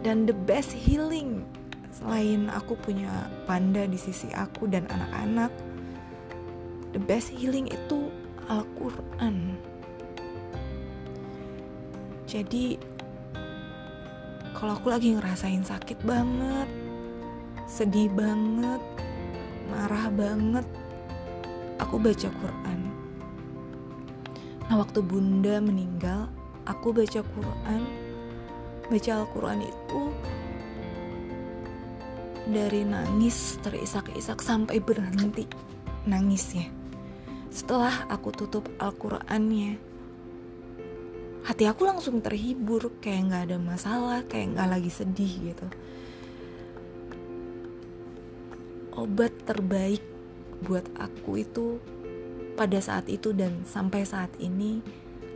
dan 0.00 0.24
the 0.24 0.36
best 0.46 0.72
healing. 0.72 1.44
Selain 1.90 2.48
aku 2.48 2.78
punya 2.80 3.28
panda 3.44 3.84
di 3.84 3.98
sisi 3.98 4.30
aku 4.32 4.70
dan 4.70 4.88
anak-anak 4.88 5.52
the 6.96 7.00
best 7.02 7.30
healing 7.34 7.68
itu 7.68 8.08
Al-Quran. 8.48 9.58
Jadi 12.30 12.78
kalau 14.54 14.78
aku 14.78 14.92
lagi 14.92 15.14
ngerasain 15.18 15.62
sakit 15.66 15.98
banget 16.06 16.68
sedih 17.70 18.10
banget 18.10 18.82
marah 19.70 20.10
banget 20.10 20.66
aku 21.78 22.02
baca 22.02 22.28
Quran. 22.28 22.80
Nah 24.66 24.76
waktu 24.78 25.02
bunda 25.02 25.58
meninggal 25.62 26.30
aku 26.66 26.94
baca 26.94 27.22
Quran 27.22 28.09
baca 28.90 29.22
Al-Quran 29.22 29.62
itu 29.62 30.00
dari 32.50 32.82
nangis 32.82 33.54
terisak-isak 33.62 34.42
sampai 34.42 34.82
berhenti 34.82 35.46
nangisnya. 36.10 36.66
Setelah 37.54 38.10
aku 38.10 38.34
tutup 38.34 38.66
Al-Qurannya, 38.82 39.78
hati 41.46 41.64
aku 41.70 41.86
langsung 41.86 42.18
terhibur, 42.18 42.90
kayak 42.98 43.30
nggak 43.30 43.42
ada 43.46 43.58
masalah, 43.62 44.20
kayak 44.26 44.58
nggak 44.58 44.70
lagi 44.74 44.90
sedih 44.90 45.54
gitu. 45.54 45.66
Obat 48.98 49.30
terbaik 49.46 50.02
buat 50.66 50.84
aku 50.98 51.46
itu 51.46 51.78
pada 52.58 52.82
saat 52.82 53.06
itu 53.06 53.30
dan 53.30 53.62
sampai 53.62 54.02
saat 54.02 54.34
ini 54.42 54.82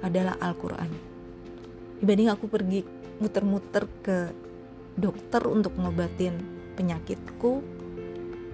adalah 0.03 0.35
Al-Quran. 0.43 0.91
Dibanding 2.03 2.29
aku 2.29 2.51
pergi 2.51 2.94
muter-muter 3.23 3.87
ke 4.03 4.35
dokter 4.95 5.43
untuk 5.47 5.75
ngobatin 5.79 6.39
penyakitku, 6.75 7.63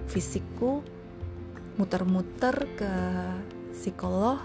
fisikku, 0.09 0.85
muter-muter 1.77 2.55
ke 2.77 2.93
psikolog 3.73 4.37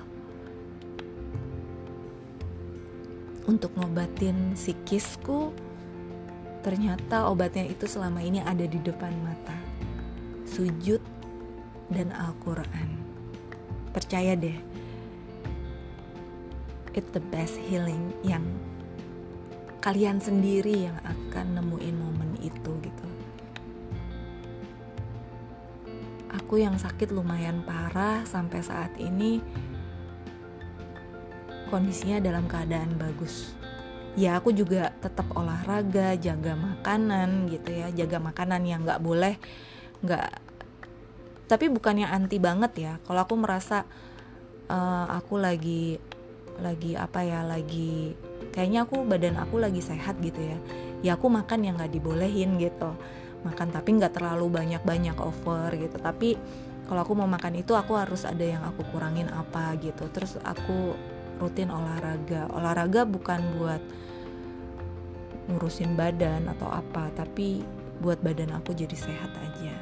untuk 3.46 3.72
ngobatin 3.78 4.54
psikisku. 4.58 5.54
Ternyata 6.66 7.30
obatnya 7.30 7.62
itu 7.62 7.86
selama 7.86 8.18
ini 8.18 8.42
ada 8.42 8.66
di 8.66 8.78
depan 8.82 9.14
mata. 9.22 9.54
Sujud 10.50 10.98
dan 11.94 12.10
Al-Quran. 12.10 12.98
Percaya 13.94 14.34
deh, 14.34 14.58
it's 16.92 17.06
the 17.14 17.22
best 17.30 17.54
healing 17.70 18.10
yang 18.26 18.42
kalian 19.86 20.18
sendiri 20.18 20.90
yang 20.90 20.98
akan 21.06 21.62
nemuin 21.62 21.94
momen 21.94 22.34
itu 22.42 22.72
gitu. 22.82 23.06
aku 26.46 26.62
yang 26.62 26.78
sakit 26.78 27.10
lumayan 27.10 27.66
parah 27.66 28.22
sampai 28.22 28.62
saat 28.62 28.94
ini. 29.02 29.42
Kondisinya 31.66 32.22
dalam 32.22 32.46
keadaan 32.46 32.94
bagus. 32.94 33.50
Ya 34.14 34.38
aku 34.38 34.54
juga 34.54 34.94
tetap 35.02 35.26
olahraga 35.34 36.14
jaga 36.14 36.54
makanan 36.54 37.50
gitu 37.50 37.74
ya. 37.74 37.90
Jaga 37.90 38.22
makanan 38.22 38.62
yang 38.62 38.86
nggak 38.86 39.02
boleh 39.02 39.34
nggak 40.06 40.46
tapi 41.50 41.66
bukannya 41.66 42.06
anti 42.06 42.38
banget 42.38 42.72
ya. 42.78 42.92
Kalau 43.02 43.26
aku 43.26 43.34
merasa 43.34 43.82
uh, 44.70 45.06
aku 45.18 45.42
lagi 45.42 45.98
lagi 46.62 46.94
apa 46.94 47.26
ya 47.26 47.42
lagi 47.42 48.14
kayaknya 48.52 48.88
aku 48.88 49.04
badan 49.04 49.36
aku 49.36 49.60
lagi 49.60 49.84
sehat 49.84 50.16
gitu 50.24 50.40
ya. 50.40 50.58
Ya 51.04 51.10
aku 51.14 51.28
makan 51.28 51.64
yang 51.66 51.74
nggak 51.76 51.92
dibolehin 51.92 52.56
gitu. 52.56 52.96
Makan 53.44 53.68
tapi 53.70 54.00
nggak 54.00 54.16
terlalu 54.16 54.48
banyak 54.48 54.82
banyak 54.82 55.16
over 55.20 55.70
gitu. 55.76 55.96
Tapi 56.00 56.34
kalau 56.86 57.02
aku 57.02 57.12
mau 57.18 57.28
makan 57.28 57.60
itu 57.60 57.74
aku 57.74 57.98
harus 57.98 58.24
ada 58.24 58.42
yang 58.42 58.62
aku 58.64 58.86
kurangin 58.90 59.28
apa 59.28 59.76
gitu. 59.82 60.08
Terus 60.08 60.40
aku 60.40 60.96
rutin 61.36 61.68
olahraga. 61.68 62.48
Olahraga 62.54 63.04
bukan 63.04 63.40
buat 63.60 63.82
ngurusin 65.46 65.94
badan 65.94 66.50
atau 66.50 66.66
apa 66.66 67.06
tapi 67.14 67.62
buat 68.02 68.18
badan 68.20 68.56
aku 68.56 68.74
jadi 68.74 68.96
sehat 68.96 69.30
aja. 69.36 69.74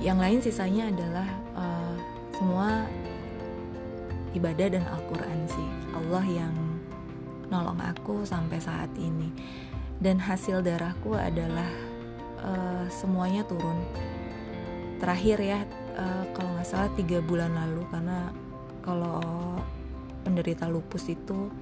Yang 0.00 0.18
lain 0.18 0.38
sisanya 0.40 0.84
adalah 0.88 1.28
uh, 1.56 1.96
semua 2.36 2.88
ibadah 4.36 4.66
dan 4.70 4.84
Al-Quran 4.86 5.38
sih. 5.50 5.68
Allah 5.94 6.24
yang 6.26 6.54
nolong 7.50 7.82
aku 7.82 8.22
sampai 8.22 8.62
saat 8.62 8.90
ini. 8.96 9.30
Dan 10.00 10.16
hasil 10.16 10.64
darahku 10.64 11.12
adalah 11.18 11.68
uh, 12.40 12.84
semuanya 12.88 13.44
turun. 13.44 13.76
Terakhir 15.00 15.38
ya 15.40 15.60
uh, 15.96 16.24
kalau 16.32 16.50
nggak 16.56 16.68
salah 16.68 16.90
tiga 16.96 17.20
bulan 17.20 17.52
lalu 17.52 17.84
karena 17.92 18.32
kalau 18.80 19.20
penderita 20.24 20.68
lupus 20.68 21.08
itu 21.08 21.52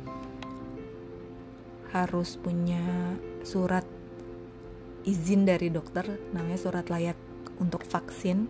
harus 1.91 2.37
punya 2.37 3.17
surat 3.43 3.87
izin 5.09 5.49
dari 5.49 5.73
dokter 5.73 6.05
namanya 6.37 6.61
surat 6.61 6.87
layak 6.93 7.17
untuk 7.57 7.81
vaksin 7.89 8.47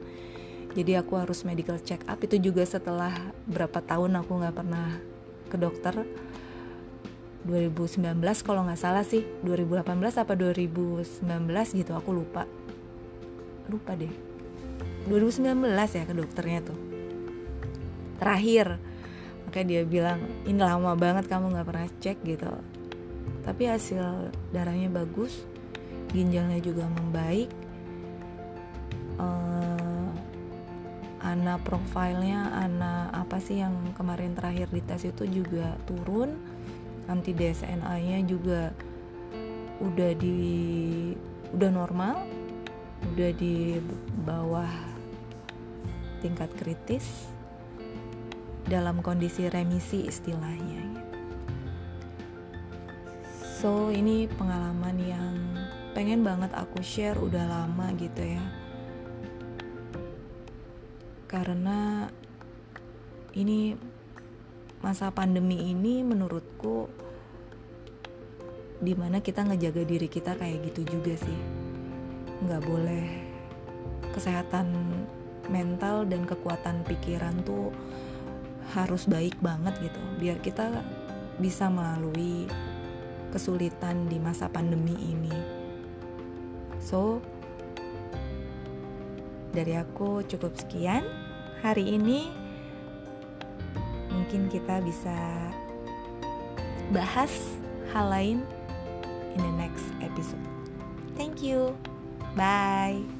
jadi 0.76 1.00
aku 1.00 1.16
harus 1.16 1.46
medical 1.48 1.80
check 1.80 2.04
up. 2.04 2.20
Itu 2.20 2.36
juga 2.36 2.66
setelah 2.66 3.12
berapa 3.48 3.80
tahun 3.80 4.20
aku 4.20 4.32
nggak 4.44 4.56
pernah 4.56 5.00
ke 5.48 5.56
dokter. 5.56 6.04
2019 7.48 8.20
kalau 8.44 8.68
nggak 8.68 8.80
salah 8.80 9.04
sih. 9.06 9.24
2018 9.46 9.88
apa 10.20 10.32
2019 10.36 11.24
gitu 11.72 11.92
aku 11.96 12.10
lupa. 12.12 12.44
Lupa 13.72 13.96
deh. 13.96 14.12
2019 15.08 15.56
ya 15.72 16.04
ke 16.04 16.14
dokternya 16.14 16.60
tuh. 16.60 16.78
Terakhir. 18.20 18.76
Makanya 19.48 19.66
dia 19.66 19.82
bilang 19.88 20.20
ini 20.44 20.60
lama 20.60 20.92
banget 20.92 21.24
kamu 21.24 21.56
nggak 21.56 21.66
pernah 21.66 21.88
cek 22.04 22.18
gitu. 22.28 22.52
Tapi 23.48 23.62
hasil 23.64 24.28
darahnya 24.52 24.92
bagus 24.92 25.48
ginjalnya 26.12 26.60
juga 26.60 26.84
membaik. 26.88 27.48
Uh, 29.18 29.47
ana 31.28 31.60
profilnya 31.60 32.56
ana 32.56 33.12
apa 33.12 33.36
sih 33.36 33.60
yang 33.60 33.92
kemarin 33.92 34.32
terakhir 34.32 34.72
di 34.72 34.80
tes 34.80 35.04
itu 35.04 35.28
juga 35.28 35.76
turun. 35.84 36.40
Anti 37.08 37.32
DSNA-nya 37.32 38.20
juga 38.28 38.72
udah 39.80 40.12
di 40.16 40.38
udah 41.52 41.70
normal 41.72 42.28
udah 43.14 43.30
di 43.32 43.78
bawah 44.26 44.68
tingkat 46.20 46.50
kritis 46.58 47.30
dalam 48.68 49.00
kondisi 49.00 49.48
remisi 49.48 50.04
istilahnya. 50.04 50.84
So 53.58 53.88
ini 53.88 54.28
pengalaman 54.28 54.96
yang 55.00 55.34
pengen 55.96 56.22
banget 56.22 56.52
aku 56.54 56.84
share 56.84 57.16
udah 57.18 57.42
lama 57.48 57.90
gitu 57.96 58.22
ya 58.22 58.67
karena 61.28 62.08
ini 63.36 63.76
masa 64.80 65.12
pandemi 65.12 65.68
ini 65.68 66.00
menurutku 66.00 66.88
di 68.80 68.96
mana 68.96 69.20
kita 69.20 69.44
ngejaga 69.44 69.82
diri 69.84 70.08
kita 70.08 70.40
kayak 70.40 70.72
gitu 70.72 70.98
juga 70.98 71.14
sih. 71.20 71.40
Nggak 72.48 72.62
boleh 72.64 73.06
kesehatan 74.16 74.72
mental 75.52 76.08
dan 76.08 76.24
kekuatan 76.24 76.88
pikiran 76.88 77.44
tuh 77.44 77.76
harus 78.72 79.04
baik 79.04 79.36
banget 79.44 79.76
gitu. 79.84 80.00
Biar 80.16 80.40
kita 80.40 80.80
bisa 81.36 81.68
melalui 81.68 82.48
kesulitan 83.28 84.08
di 84.08 84.16
masa 84.16 84.48
pandemi 84.48 84.96
ini. 84.96 85.34
So 86.80 87.20
dari 89.52 89.76
aku 89.76 90.24
cukup 90.26 90.54
sekian. 90.56 91.04
Hari 91.62 91.98
ini 91.98 92.30
mungkin 94.08 94.46
kita 94.48 94.80
bisa 94.82 95.18
bahas 96.94 97.32
hal 97.92 98.08
lain 98.08 98.38
in 99.34 99.40
the 99.42 99.54
next 99.58 99.86
episode. 100.00 100.42
Thank 101.18 101.42
you. 101.42 101.74
Bye 102.36 103.17